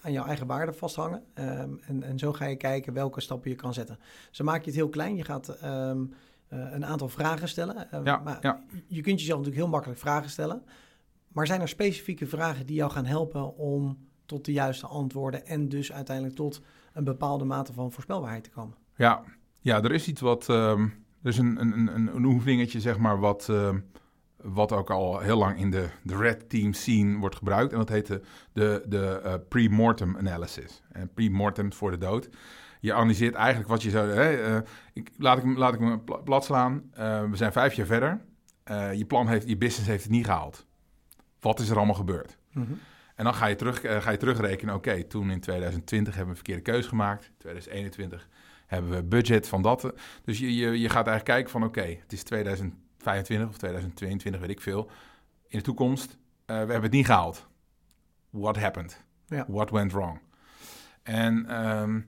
Aan 0.04 0.12
jouw 0.12 0.24
eigen 0.24 0.46
waarde 0.46 0.72
vasthangen. 0.72 1.22
Ehm, 1.34 1.70
en, 1.86 2.02
en 2.02 2.18
zo 2.18 2.32
ga 2.32 2.44
je 2.44 2.56
kijken 2.56 2.92
welke 2.92 3.20
stappen 3.20 3.50
je 3.50 3.56
kan 3.56 3.74
zetten. 3.74 3.98
Zo 4.30 4.44
maak 4.44 4.60
je 4.60 4.66
het 4.66 4.74
heel 4.74 4.88
klein. 4.88 5.16
Je 5.16 5.24
gaat 5.24 5.48
ehm, 5.48 6.04
eh, 6.48 6.58
een 6.72 6.84
aantal 6.84 7.08
vragen 7.08 7.48
stellen. 7.48 7.90
Ehm, 7.90 8.04
Ja, 8.04 8.18
maar 8.18 8.38
ja. 8.40 8.64
Je 8.86 9.00
kunt 9.00 9.18
jezelf 9.20 9.38
natuurlijk 9.38 9.64
heel 9.64 9.72
makkelijk 9.72 10.00
vragen 10.00 10.30
stellen. 10.30 10.62
Maar 11.28 11.46
zijn 11.46 11.60
er 11.60 11.68
specifieke 11.68 12.26
vragen 12.26 12.66
die 12.66 12.76
jou 12.76 12.90
gaan 12.90 13.04
helpen 13.04 13.56
om 13.56 13.98
tot 14.26 14.44
de 14.44 14.52
juiste 14.52 14.86
antwoorden 14.86 15.46
en 15.46 15.68
dus 15.68 15.92
uiteindelijk 15.92 16.36
tot 16.36 16.60
een 16.92 17.04
bepaalde 17.04 17.44
mate 17.44 17.72
van 17.72 17.92
voorspelbaarheid 17.92 18.44
te 18.44 18.50
komen? 18.50 18.76
Ja, 18.96 19.22
ja 19.60 19.82
er 19.82 19.92
is 19.92 20.08
iets 20.08 20.20
wat. 20.20 20.48
ehm, 20.48 20.82
er 21.22 21.30
is 21.30 21.38
een, 21.38 21.60
een, 21.60 21.72
een, 21.94 22.16
een 22.16 22.24
oefeningetje, 22.24 22.80
zeg 22.80 22.98
maar, 22.98 23.18
wat, 23.20 23.48
wat 24.44 24.72
ook 24.72 24.90
al 24.90 25.18
heel 25.18 25.38
lang 25.38 25.58
in 25.58 25.70
de, 25.70 25.88
de 26.02 26.16
Red 26.16 26.48
Team 26.48 26.72
scene 26.72 27.18
wordt 27.18 27.36
gebruikt. 27.36 27.72
En 27.72 27.78
dat 27.78 27.88
heet 27.88 28.06
de, 28.06 28.20
de, 28.52 28.82
de 28.86 29.20
eh, 29.24 29.34
pre-mortem 29.48 30.16
analysis. 30.16 30.82
En 30.92 31.12
pre-mortem 31.14 31.72
voor 31.72 31.90
de 31.90 31.98
dood. 31.98 32.28
Je 32.80 32.94
analyseert 32.94 33.34
eigenlijk 33.34 33.68
wat 33.68 33.82
je 33.82 33.90
zou. 33.90 34.08
Hè, 34.08 34.56
eh, 34.56 34.60
ik, 34.92 35.10
laat, 35.18 35.38
ik, 35.38 35.56
laat 35.56 35.74
ik 35.74 36.04
pla- 36.04 36.16
plat 36.16 36.44
slaan. 36.44 36.82
Eh, 36.92 37.24
we 37.30 37.36
zijn 37.36 37.52
vijf 37.52 37.74
jaar 37.74 37.86
verder. 37.86 38.20
Je 38.94 39.04
plan 39.06 39.28
heeft, 39.28 39.48
je 39.48 39.56
business 39.56 39.88
heeft 39.88 40.02
het 40.02 40.12
niet 40.12 40.24
gehaald. 40.24 40.66
Wat 41.40 41.60
is 41.60 41.68
er 41.68 41.76
allemaal 41.76 41.94
gebeurd? 41.94 42.38
En 43.14 43.24
dan 43.24 43.34
ga 43.34 43.46
je, 43.46 43.56
terug, 43.56 43.80
ga 43.80 44.10
je 44.10 44.16
terugrekenen. 44.16 44.74
Oké, 44.74 45.04
toen 45.04 45.30
in 45.30 45.40
2020 45.40 46.14
hebben 46.14 46.34
we 46.34 46.38
een 46.38 46.44
verkeerde 46.44 46.72
keuze 46.72 46.88
gemaakt. 46.88 47.32
2021 47.38 48.28
hebben 48.66 48.90
we 48.90 49.02
budget 49.02 49.48
van 49.48 49.62
dat. 49.62 49.92
Dus 50.24 50.38
je, 50.38 50.54
je, 50.54 50.80
je 50.80 50.88
gaat 50.88 51.06
eigenlijk 51.06 51.24
kijken 51.24 51.50
van 51.50 51.64
oké, 51.64 51.96
het 52.00 52.12
is 52.12 52.22
2025 53.04 53.48
of 53.48 53.58
2022, 53.58 54.40
weet 54.40 54.50
ik 54.50 54.60
veel. 54.60 54.90
In 55.48 55.58
de 55.58 55.64
toekomst, 55.64 56.10
eh, 56.10 56.16
we 56.46 56.52
hebben 56.54 56.82
het 56.82 56.92
niet 56.92 57.06
gehaald. 57.06 57.46
What 58.30 58.56
happened? 58.56 59.04
Ja. 59.26 59.44
What 59.48 59.70
went 59.70 59.92
wrong? 59.92 60.20
En 61.02 61.46
ehm, 61.46 62.00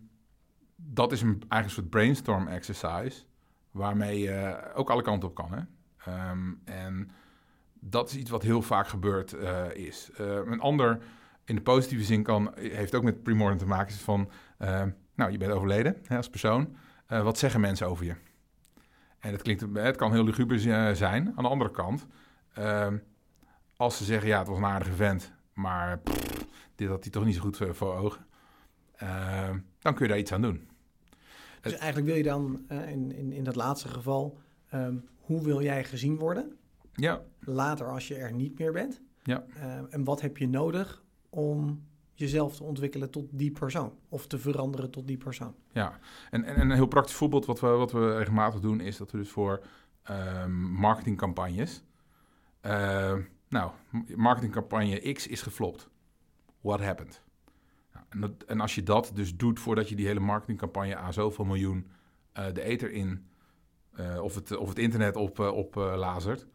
dat 0.76 1.12
is 1.12 1.22
een, 1.22 1.28
eigenlijk 1.28 1.64
een 1.64 1.70
soort 1.70 1.90
brainstorm 1.90 2.48
exercise, 2.48 3.24
waarmee 3.70 4.18
je 4.18 4.70
ook 4.74 4.90
alle 4.90 5.02
kanten 5.02 5.28
op 5.28 5.34
kan. 5.34 5.52
Hè? 5.52 5.60
Ehm, 6.12 6.52
en 6.64 7.10
dat 7.74 8.10
is 8.10 8.16
iets 8.16 8.30
wat 8.30 8.42
heel 8.42 8.62
vaak 8.62 8.88
gebeurd 8.88 9.32
eh, 9.32 9.74
is. 9.74 10.10
Eh, 10.16 10.26
een 10.26 10.60
ander 10.60 10.98
in 11.44 11.54
de 11.54 11.62
positieve 11.62 12.04
zin 12.04 12.22
kan, 12.22 12.52
heeft 12.58 12.94
ook 12.94 13.02
met 13.02 13.22
primordium 13.22 13.58
te 13.58 13.66
maken, 13.66 13.94
is 13.94 14.00
van, 14.00 14.30
nou, 15.14 15.30
je 15.30 15.38
bent 15.38 15.52
overleden 15.52 15.96
hè, 16.06 16.16
als 16.16 16.30
persoon. 16.30 16.76
Eh, 17.06 17.22
wat 17.22 17.38
zeggen 17.38 17.60
mensen 17.60 17.86
over 17.86 18.04
je? 18.04 18.14
En 19.26 19.32
het, 19.32 19.42
klinkt, 19.42 19.64
het 19.72 19.96
kan 19.96 20.12
heel 20.12 20.24
luguber 20.24 20.58
zi- 20.58 20.94
zijn. 20.94 21.32
Aan 21.36 21.42
de 21.44 21.48
andere 21.50 21.70
kant, 21.70 22.06
ehm, 22.54 22.96
als 23.76 23.96
ze 23.96 24.04
zeggen, 24.04 24.28
ja, 24.28 24.38
het 24.38 24.48
was 24.48 24.58
een 24.58 24.64
aardige 24.64 24.92
vent, 24.92 25.32
maar 25.52 25.98
pff, 25.98 26.46
dit 26.74 26.88
had 26.88 27.02
hij 27.02 27.12
toch 27.12 27.24
niet 27.24 27.34
zo 27.34 27.40
goed 27.40 27.56
voor, 27.56 27.74
voor 27.74 27.94
ogen. 27.96 28.26
Ehm, 28.96 29.58
dan 29.78 29.94
kun 29.94 30.04
je 30.04 30.10
daar 30.10 30.20
iets 30.20 30.32
aan 30.32 30.42
doen. 30.42 30.68
Dus 31.60 31.72
eigenlijk 31.72 32.06
wil 32.06 32.16
je 32.16 32.22
dan 32.22 32.64
eh, 32.68 32.90
in, 32.90 33.12
in, 33.12 33.32
in 33.32 33.44
dat 33.44 33.56
laatste 33.56 33.88
geval, 33.88 34.38
ehm, 34.68 34.96
hoe 35.20 35.42
wil 35.44 35.62
jij 35.62 35.84
gezien 35.84 36.16
worden? 36.18 36.56
Ja, 36.92 37.20
later 37.40 37.90
als 37.90 38.08
je 38.08 38.14
er 38.14 38.32
niet 38.32 38.58
meer 38.58 38.72
bent? 38.72 39.00
Ja. 39.22 39.44
Eh, 39.54 39.94
en 39.94 40.04
wat 40.04 40.20
heb 40.20 40.36
je 40.36 40.48
nodig 40.48 41.02
om 41.28 41.84
jezelf 42.18 42.56
te 42.56 42.62
ontwikkelen 42.62 43.10
tot 43.10 43.26
die 43.30 43.50
persoon? 43.50 43.92
Of 44.08 44.26
te 44.26 44.38
veranderen 44.38 44.90
tot 44.90 45.06
die 45.06 45.16
persoon? 45.16 45.54
Ja, 45.72 45.98
en, 46.30 46.44
en 46.44 46.60
een 46.60 46.70
heel 46.70 46.86
praktisch 46.86 47.14
voorbeeld 47.14 47.46
wat 47.46 47.60
we, 47.60 47.66
wat 47.66 47.92
we 47.92 48.16
regelmatig 48.16 48.60
doen... 48.60 48.80
is 48.80 48.96
dat 48.96 49.10
we 49.10 49.18
dus 49.18 49.30
voor 49.30 49.64
ehm, 50.02 50.52
marketingcampagnes... 50.54 51.82
ehm, 52.60 53.22
nou, 53.48 53.70
marketingcampagne 54.16 55.12
X 55.12 55.26
is 55.26 55.42
geflopt. 55.42 55.88
What 56.60 56.80
happened? 56.80 57.22
Nou, 58.10 58.32
en, 58.46 58.60
als 58.60 58.74
je 58.74 58.82
dat 58.82 59.10
dus 59.14 59.36
doet 59.36 59.60
voordat 59.60 59.88
je 59.88 59.96
die 59.96 60.06
hele 60.06 60.20
marketingcampagne... 60.20 60.96
aan 60.96 61.12
zoveel 61.12 61.44
miljoen 61.44 61.86
eh, 62.32 62.52
de 62.52 62.62
ether 62.62 62.92
in... 62.92 63.26
eh, 63.92 64.22
of, 64.22 64.34
het, 64.34 64.56
of 64.56 64.68
het 64.68 64.78
internet 64.78 65.16
op, 65.16 65.40
eh, 65.40 65.52
op 65.52 65.74
lazert... 65.74 66.46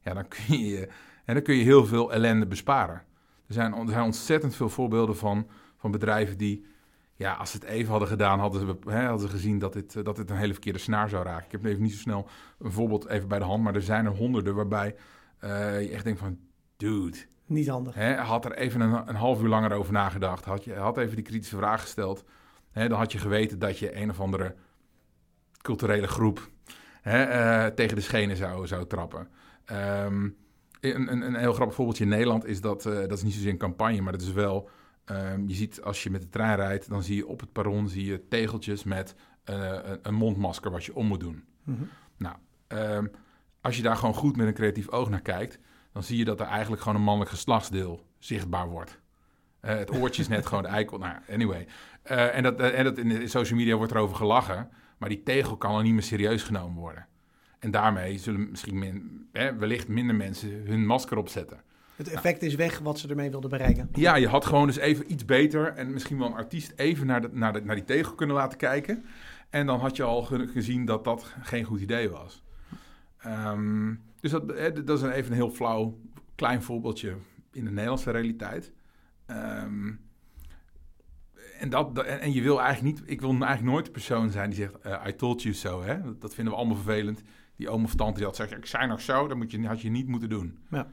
ja, 0.00 0.14
dan 0.14 0.28
kun, 0.28 0.58
je, 0.58 0.88
en 1.24 1.34
dan 1.34 1.42
kun 1.42 1.54
je 1.54 1.64
heel 1.64 1.86
veel 1.86 2.12
ellende 2.12 2.46
besparen. 2.46 3.08
Er 3.50 3.56
zijn, 3.56 3.74
er 3.74 3.88
zijn 3.88 4.04
ontzettend 4.04 4.54
veel 4.54 4.68
voorbeelden 4.68 5.16
van, 5.16 5.46
van 5.76 5.90
bedrijven 5.90 6.38
die 6.38 6.64
ja, 7.14 7.32
als 7.34 7.50
ze 7.50 7.56
het 7.56 7.66
even 7.66 7.90
hadden 7.90 8.08
gedaan, 8.08 8.38
hadden 8.38 8.60
ze, 8.60 8.90
hè, 8.90 9.02
hadden 9.02 9.28
ze 9.28 9.34
gezien 9.34 9.58
dat 9.58 9.72
dit, 9.72 10.04
dat 10.04 10.16
dit 10.16 10.30
een 10.30 10.36
hele 10.36 10.52
verkeerde 10.52 10.78
snaar 10.78 11.08
zou 11.08 11.24
raken. 11.24 11.44
Ik 11.44 11.52
heb 11.52 11.64
even 11.64 11.82
niet 11.82 11.92
zo 11.92 11.98
snel 11.98 12.28
een 12.58 12.72
voorbeeld 12.72 13.08
even 13.08 13.28
bij 13.28 13.38
de 13.38 13.44
hand, 13.44 13.62
maar 13.62 13.74
er 13.74 13.82
zijn 13.82 14.04
er 14.04 14.12
honderden 14.12 14.54
waarbij 14.54 14.94
eh, 15.38 15.82
je 15.82 15.90
echt 15.90 16.04
denkt 16.04 16.20
van, 16.20 16.38
dude, 16.76 17.18
Niet 17.46 17.68
handig. 17.68 17.94
hè, 17.94 18.14
had 18.14 18.44
er 18.44 18.56
even 18.56 18.80
een, 18.80 19.08
een 19.08 19.14
half 19.14 19.42
uur 19.42 19.48
langer 19.48 19.72
over 19.72 19.92
nagedacht, 19.92 20.44
had, 20.44 20.64
je, 20.64 20.74
had 20.74 20.98
even 20.98 21.16
die 21.16 21.24
kritische 21.24 21.56
vraag 21.56 21.80
gesteld, 21.80 22.24
hè, 22.70 22.88
dan 22.88 22.98
had 22.98 23.12
je 23.12 23.18
geweten 23.18 23.58
dat 23.58 23.78
je 23.78 23.96
een 23.96 24.10
of 24.10 24.20
andere 24.20 24.54
culturele 25.62 26.08
groep 26.08 26.50
hè, 27.02 27.22
eh, 27.22 27.74
tegen 27.74 27.96
de 27.96 28.02
schenen 28.02 28.36
zou, 28.36 28.66
zou 28.66 28.86
trappen. 28.86 29.28
Ehm, 29.64 30.28
een, 30.80 31.12
een, 31.12 31.22
een 31.22 31.34
heel 31.34 31.52
grappig 31.52 31.74
voorbeeldje 31.74 32.04
in 32.04 32.10
Nederland 32.10 32.46
is 32.46 32.60
dat, 32.60 32.86
eh, 32.86 32.94
dat 32.94 33.12
is 33.12 33.22
niet 33.22 33.34
zozeer 33.34 33.50
een 33.50 33.58
campagne, 33.58 34.00
maar 34.00 34.12
dat 34.12 34.22
is 34.22 34.32
wel 34.32 34.70
Ehm, 35.10 35.42
je 35.46 35.54
ziet 35.54 35.82
als 35.82 36.02
je 36.02 36.10
met 36.10 36.20
de 36.20 36.28
trein 36.28 36.56
rijdt, 36.56 36.88
dan 36.88 37.02
zie 37.02 37.16
je 37.16 37.26
op 37.26 37.40
het 37.40 37.52
perron 37.52 37.88
zie 37.88 38.04
je 38.04 38.28
tegeltjes 38.28 38.84
met 38.84 39.14
eh, 39.44 39.78
een, 40.02 40.14
mondmasker 40.14 40.70
wat 40.70 40.84
je 40.84 40.94
om 40.94 41.06
moet 41.06 41.20
doen. 41.20 41.44
Mhm. 41.64 41.82
Nou, 42.16 42.36
ehm, 42.66 43.06
als 43.60 43.76
je 43.76 43.82
daar 43.82 43.96
gewoon 43.96 44.14
goed 44.14 44.36
met 44.36 44.46
een 44.46 44.54
creatief 44.54 44.88
oog 44.88 45.10
naar 45.10 45.20
kijkt, 45.20 45.58
dan 45.92 46.02
zie 46.02 46.18
je 46.18 46.24
dat 46.24 46.40
er 46.40 46.46
eigenlijk 46.46 46.82
gewoon 46.82 46.98
een 46.98 47.04
mannelijk 47.04 47.30
geslachtsdeel 47.30 48.06
zichtbaar 48.18 48.68
wordt. 48.68 49.00
Eh, 49.60 49.76
het 49.76 49.94
oortje 49.94 50.22
is 50.22 50.28
net 50.28 50.46
gewoon 50.46 50.62
de 50.62 50.68
eikel. 50.78 50.98
Nou, 50.98 51.16
anyway. 51.30 51.66
En 52.02 52.42
dat, 52.42 52.60
en 52.60 52.84
dat 52.84 52.98
in 52.98 53.08
de 53.08 53.28
social 53.28 53.58
media 53.58 53.76
wordt 53.76 53.92
erover 53.92 54.16
gelachen, 54.16 54.68
maar 54.98 55.08
die 55.08 55.22
tegel 55.22 55.56
kan 55.56 55.70
al 55.70 55.80
niet 55.80 55.92
meer 55.92 56.02
serieus 56.02 56.42
genomen 56.42 56.80
worden. 56.80 57.06
En 57.58 57.70
daarmee 57.70 58.18
zullen 58.18 58.50
misschien 58.50 58.78
min, 58.78 59.19
hè, 59.32 59.56
wellicht 59.56 59.88
minder 59.88 60.14
mensen 60.16 60.62
hun 60.66 60.86
masker 60.86 61.16
opzetten. 61.16 61.60
Het 61.96 62.08
effect 62.08 62.42
is 62.42 62.54
weg 62.54 62.78
wat 62.78 62.98
ze 62.98 63.08
ermee 63.08 63.30
wilden 63.30 63.50
bereiken. 63.50 63.88
Ja, 63.92 64.16
je 64.16 64.28
had 64.28 64.44
gewoon 64.44 64.66
dus 64.66 64.76
even 64.76 65.12
iets 65.12 65.24
beter 65.24 65.66
en 65.72 65.92
misschien 65.92 66.18
wel 66.18 66.26
een 66.26 66.32
artiest 66.34 66.72
even 66.76 67.06
naar, 67.06 67.20
de, 67.20 67.28
naar, 67.32 67.52
de, 67.52 67.60
naar 67.60 67.74
die 67.74 67.84
tegel 67.84 68.14
kunnen 68.14 68.36
laten 68.36 68.58
kijken. 68.58 69.04
En 69.50 69.66
dan 69.66 69.80
had 69.80 69.96
je 69.96 70.02
al 70.02 70.22
ge- 70.22 70.46
gezien 70.52 70.84
dat 70.84 71.04
dat 71.04 71.34
geen 71.42 71.64
goed 71.64 71.80
idee 71.80 72.10
was. 72.10 72.42
Ehm, 73.18 73.94
dus 74.20 74.30
dat, 74.30 74.48
dat 74.86 74.96
is 74.98 75.02
een, 75.02 75.10
even 75.10 75.30
een 75.30 75.36
heel 75.36 75.50
flauw, 75.50 75.98
klein 76.34 76.62
voorbeeldje 76.62 77.14
in 77.52 77.64
de 77.64 77.70
Nederlandse 77.70 78.10
realiteit. 78.10 78.72
Ehm, 79.26 79.92
en, 81.58 81.70
dat, 81.70 81.98
en 81.98 82.32
je 82.32 82.42
wil 82.42 82.60
eigenlijk 82.60 82.96
niet, 82.98 83.10
ik 83.10 83.20
wil 83.20 83.30
eigenlijk 83.30 83.62
nooit 83.62 83.84
de 83.84 83.90
persoon 83.90 84.30
zijn 84.30 84.50
die 84.50 84.58
zegt, 84.58 84.78
eh, 84.78 85.04
I 85.06 85.14
told 85.16 85.42
you 85.42 85.54
so. 85.54 85.82
Hè? 85.82 86.18
Dat 86.18 86.34
vinden 86.34 86.52
we 86.52 86.58
allemaal 86.58 86.76
vervelend. 86.76 87.22
Die 87.60 87.68
oom 87.68 87.84
of 87.84 87.94
tante 87.94 88.14
die 88.16 88.24
had 88.24 88.36
zegt, 88.36 88.52
ik 88.52 88.66
zei 88.66 88.86
nog 88.86 89.00
zo, 89.00 89.28
dat 89.28 89.36
moet 89.36 89.50
je, 89.50 89.66
had 89.66 89.80
je 89.80 89.90
niet 89.90 90.06
moeten 90.08 90.28
doen. 90.28 90.58
Ja. 90.70 90.90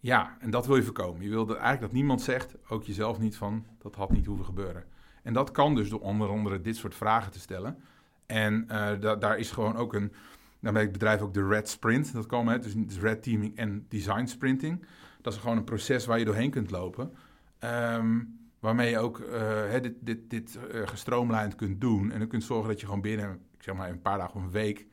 Ja, 0.00 0.36
en 0.40 0.50
dat 0.50 0.66
wil 0.66 0.76
je 0.76 0.82
voorkomen. 0.82 1.22
Je 1.22 1.28
wil 1.28 1.46
dat 1.46 1.56
eigenlijk 1.56 1.86
dat 1.86 1.92
niemand 1.92 2.20
zegt, 2.20 2.54
ook 2.68 2.84
jezelf 2.84 3.18
niet, 3.18 3.36
van 3.36 3.64
dat 3.78 3.94
had 3.94 4.10
niet 4.12 4.26
hoeven 4.26 4.44
gebeuren. 4.44 4.84
En 5.22 5.32
dat 5.32 5.50
kan 5.50 5.74
dus 5.74 5.88
door 5.88 6.00
onder 6.00 6.28
andere 6.28 6.60
dit 6.60 6.76
soort 6.76 6.94
vragen 6.94 7.32
te 7.32 7.38
stellen. 7.40 7.78
En 8.26 8.68
eh, 8.68 9.00
da- 9.00 9.16
daar 9.16 9.38
is 9.38 9.50
gewoon 9.50 9.76
ook 9.76 9.94
een, 9.94 10.12
daarmee 10.60 10.82
het 10.82 10.92
bedrijf 10.92 11.20
ook 11.20 11.34
de 11.34 11.46
Red 11.48 11.68
Sprint, 11.68 12.12
dat 12.12 12.26
komen, 12.26 12.52
hè, 12.52 12.58
dus 12.58 12.74
is 12.74 12.98
Red 12.98 13.22
Teaming 13.22 13.56
en 13.56 13.86
Design 13.88 14.26
Sprinting. 14.26 14.84
Dat 15.20 15.32
is 15.32 15.38
gewoon 15.38 15.56
een 15.56 15.64
proces 15.64 16.06
waar 16.06 16.18
je 16.18 16.24
doorheen 16.24 16.50
kunt 16.50 16.70
lopen. 16.70 17.12
Ehm, 17.58 18.18
waarmee 18.60 18.90
je 18.90 18.98
ook 18.98 19.20
eh, 19.20 19.40
hè, 19.68 19.80
dit, 19.80 19.94
dit, 20.00 20.30
dit 20.30 20.58
eh, 20.72 20.86
gestroomlijnd 20.86 21.54
kunt 21.54 21.80
doen. 21.80 22.10
En 22.12 22.18
dan 22.18 22.28
kunt 22.28 22.44
zorgen 22.44 22.68
dat 22.68 22.80
je 22.80 22.86
gewoon 22.86 23.00
binnen, 23.02 23.30
ik 23.56 23.62
zeg 23.62 23.74
maar 23.74 23.90
een 23.90 24.02
paar 24.02 24.18
dagen 24.18 24.34
of 24.34 24.42
een 24.42 24.50
week, 24.50 24.86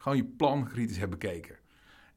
gewoon 0.00 0.18
je 0.18 0.24
plan 0.24 0.64
kritisch 0.64 0.98
hebt 0.98 1.10
bekeken. 1.10 1.56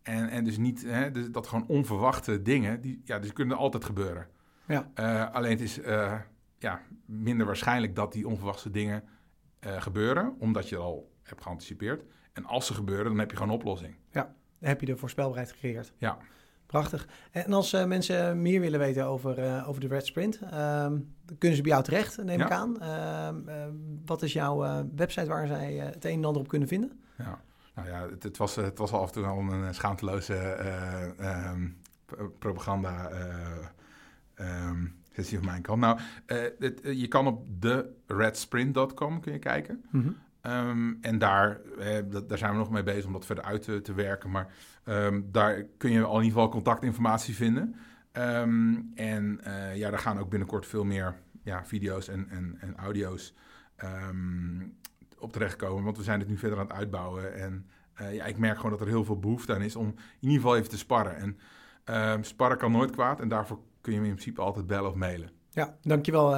En, 0.02 0.30
en 0.30 0.44
dus 0.44 0.58
niet, 0.58 0.84
hè, 0.86 1.12
dus 1.12 1.32
dat 1.32 1.48
gewoon 1.48 1.68
onverwachte 1.68 2.42
dingen, 2.42 2.82
die, 2.82 3.02
ja, 3.04 3.20
die 3.20 3.34
kunnen 3.34 3.58
altijd 3.58 3.86
gebeuren. 3.86 4.28
Ja. 4.68 4.90
Eh, 4.94 5.34
alleen 5.34 5.52
het 5.52 5.62
is 5.62 5.82
eh, 5.82 6.20
ja, 6.58 6.82
minder 7.06 7.46
waarschijnlijk 7.46 7.96
dat 7.96 8.12
die 8.14 8.28
onverwachte 8.28 8.70
dingen 8.70 9.04
eh, 9.60 9.82
gebeuren, 9.82 10.36
omdat 10.40 10.70
je 10.70 10.78
al 10.78 11.12
hebt 11.24 11.42
geanticipeerd. 11.42 12.04
En 12.34 12.46
als 12.46 12.66
ze 12.66 12.74
gebeuren, 12.74 13.06
dan 13.06 13.20
heb 13.20 13.30
je 13.30 13.38
gewoon 13.38 13.52
een 13.52 13.60
oplossing. 13.60 13.96
Dan 14.12 14.26
heb 14.60 14.80
je 14.80 14.86
de 14.86 14.98
voorspelbaarheid 14.98 15.52
gecreëerd. 15.52 15.94
Ja. 15.98 16.18
Prachtig. 16.66 17.08
En 17.32 17.54
als 17.54 17.72
mensen 17.72 18.42
meer 18.42 18.60
willen 18.60 18.80
weten 18.80 19.06
over, 19.06 19.66
over 19.68 19.82
de 19.82 19.88
Red 19.88 20.06
Sprint, 20.06 20.40
ehm, 20.42 20.52
dan 21.26 21.38
kunnen 21.38 21.58
ze 21.58 21.64
bij 21.64 21.72
jou 21.72 21.84
terecht, 21.84 22.24
neem 22.24 22.40
Ja. 22.40 22.46
ik 22.46 22.52
aan. 22.52 22.82
Ehm, 22.82 23.72
wat 24.06 24.22
is 24.22 24.34
jouw 24.34 24.86
website 24.96 25.28
waar 25.28 25.48
zij 25.48 25.74
het 25.74 26.06
een 26.06 26.12
en 26.12 26.26
ander 26.26 26.42
op 26.42 26.48
kunnen 26.48 26.68
vinden? 26.68 27.04
Ja, 27.18 27.42
nou 27.76 27.88
ja, 27.88 28.10
het, 28.10 28.24
het, 28.24 28.38
was, 28.38 28.56
het 28.56 28.78
was 28.78 28.92
al 28.92 29.02
af 29.02 29.08
en 29.08 29.14
toe 29.14 29.26
al 29.26 29.40
een 29.40 29.74
schaamteloze 29.74 30.34
p- 32.06 32.40
propaganda 32.40 33.10
eh, 33.10 33.68
ehm, 34.34 34.86
sessie 35.12 35.38
van 35.38 35.48
mijn 35.48 35.62
kant. 35.62 35.80
Nou, 35.80 36.00
het, 36.60 36.82
je 36.84 37.08
kan 37.08 37.28
op 37.28 37.46
theredsprint.com 38.06 39.20
kun 39.20 39.34
je 39.34 39.40
kijken. 39.40 39.86
Ehm, 40.42 40.94
en 41.02 41.18
daar, 41.18 41.60
eh, 41.80 41.98
daar 42.28 42.38
zijn 42.38 42.52
we 42.52 42.58
nog 42.58 42.70
mee 42.70 42.84
bezig 42.84 43.06
om 43.06 43.14
dat 43.14 43.26
verder 43.26 43.44
uit 43.44 43.62
te, 43.62 43.82
te 43.82 43.94
werken. 43.94 44.32
Maar 44.32 44.54
daar 45.24 45.64
kun 45.78 45.92
je 45.92 46.04
al 46.04 46.18
in 46.18 46.24
ieder 46.24 46.34
geval 46.40 46.50
contactinformatie 46.50 47.36
vinden. 47.36 47.76
En 48.96 49.40
ja, 49.74 49.90
daar 49.90 50.00
gaan 50.00 50.20
ook 50.20 50.30
binnenkort 50.30 50.66
veel 50.66 50.84
meer 50.84 51.16
ja, 51.44 51.66
video's 51.66 52.08
en, 52.08 52.30
en, 52.30 52.58
en 52.60 52.76
audio's 52.78 53.34
op 55.24 55.32
terechtkomen. 55.32 55.84
Want 55.84 55.98
we 55.98 56.04
zijn 56.04 56.20
het 56.20 56.30
nu 56.30 56.38
verder 56.38 56.60
aan 56.60 56.68
het 56.68 56.76
uitbouwen. 56.76 57.34
En 57.34 57.66
eh, 57.94 58.16
ja, 58.16 58.26
ik 58.26 58.38
merk 58.38 58.56
gewoon 58.56 58.72
dat 58.72 58.82
er 58.82 58.88
heel 58.88 59.06
veel 59.06 59.20
behoefte 59.20 59.54
aan 59.54 59.62
is 59.62 59.76
om 59.76 59.88
in 59.88 59.96
ieder 60.20 60.38
geval 60.38 60.58
even 60.58 60.70
te 60.70 60.78
sparren. 60.78 61.16
En 61.16 61.38
ehm, 61.84 62.24
sparren 62.24 62.58
kan 62.58 62.72
nooit 62.72 62.92
kwaad. 62.92 63.20
En 63.20 63.28
daarvoor 63.28 63.60
kun 63.82 63.94
je 63.94 64.00
me 64.00 64.08
in 64.08 64.14
principe 64.14 64.42
altijd 64.42 64.68
bellen 64.68 64.90
of 64.90 64.96
mailen. 64.96 65.30
Ja, 65.50 65.76
dankjewel 65.82 66.36
uh, 66.36 66.38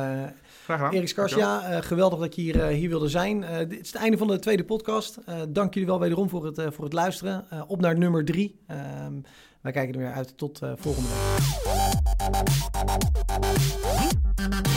Graag 0.63 0.78
gedaan. 0.78 0.93
Erik 0.93 1.08
Skarsia. 1.08 1.71
Uh, 1.71 1.82
geweldig 1.82 2.19
dat 2.19 2.36
je 2.36 2.41
hier, 2.41 2.56
uh, 2.56 2.67
hier 2.67 2.89
wilde 2.89 3.10
zijn. 3.10 3.41
dit 3.67 3.80
is 3.80 3.91
het 3.91 4.02
einde 4.02 4.17
van 4.17 4.28
de 4.28 4.39
tweede 4.39 4.63
podcast. 4.63 5.19
dank 5.50 5.74
jullie 5.74 5.89
wel 5.89 6.00
wederom 6.00 6.30
voor 6.30 6.45
het, 6.45 6.74
voor 6.74 6.84
het 6.84 6.93
luisteren. 6.93 7.45
op 7.67 7.82
naar 7.82 7.98
nummer 7.98 8.26
drie. 8.26 8.60
Ehm, 8.67 9.13
wij 9.62 9.71
kijken 9.71 9.93
er 9.93 10.00
weer 10.00 10.13
uit. 10.13 10.38
Tot 10.38 10.60
volgende 10.76 11.10
week. 14.30 14.75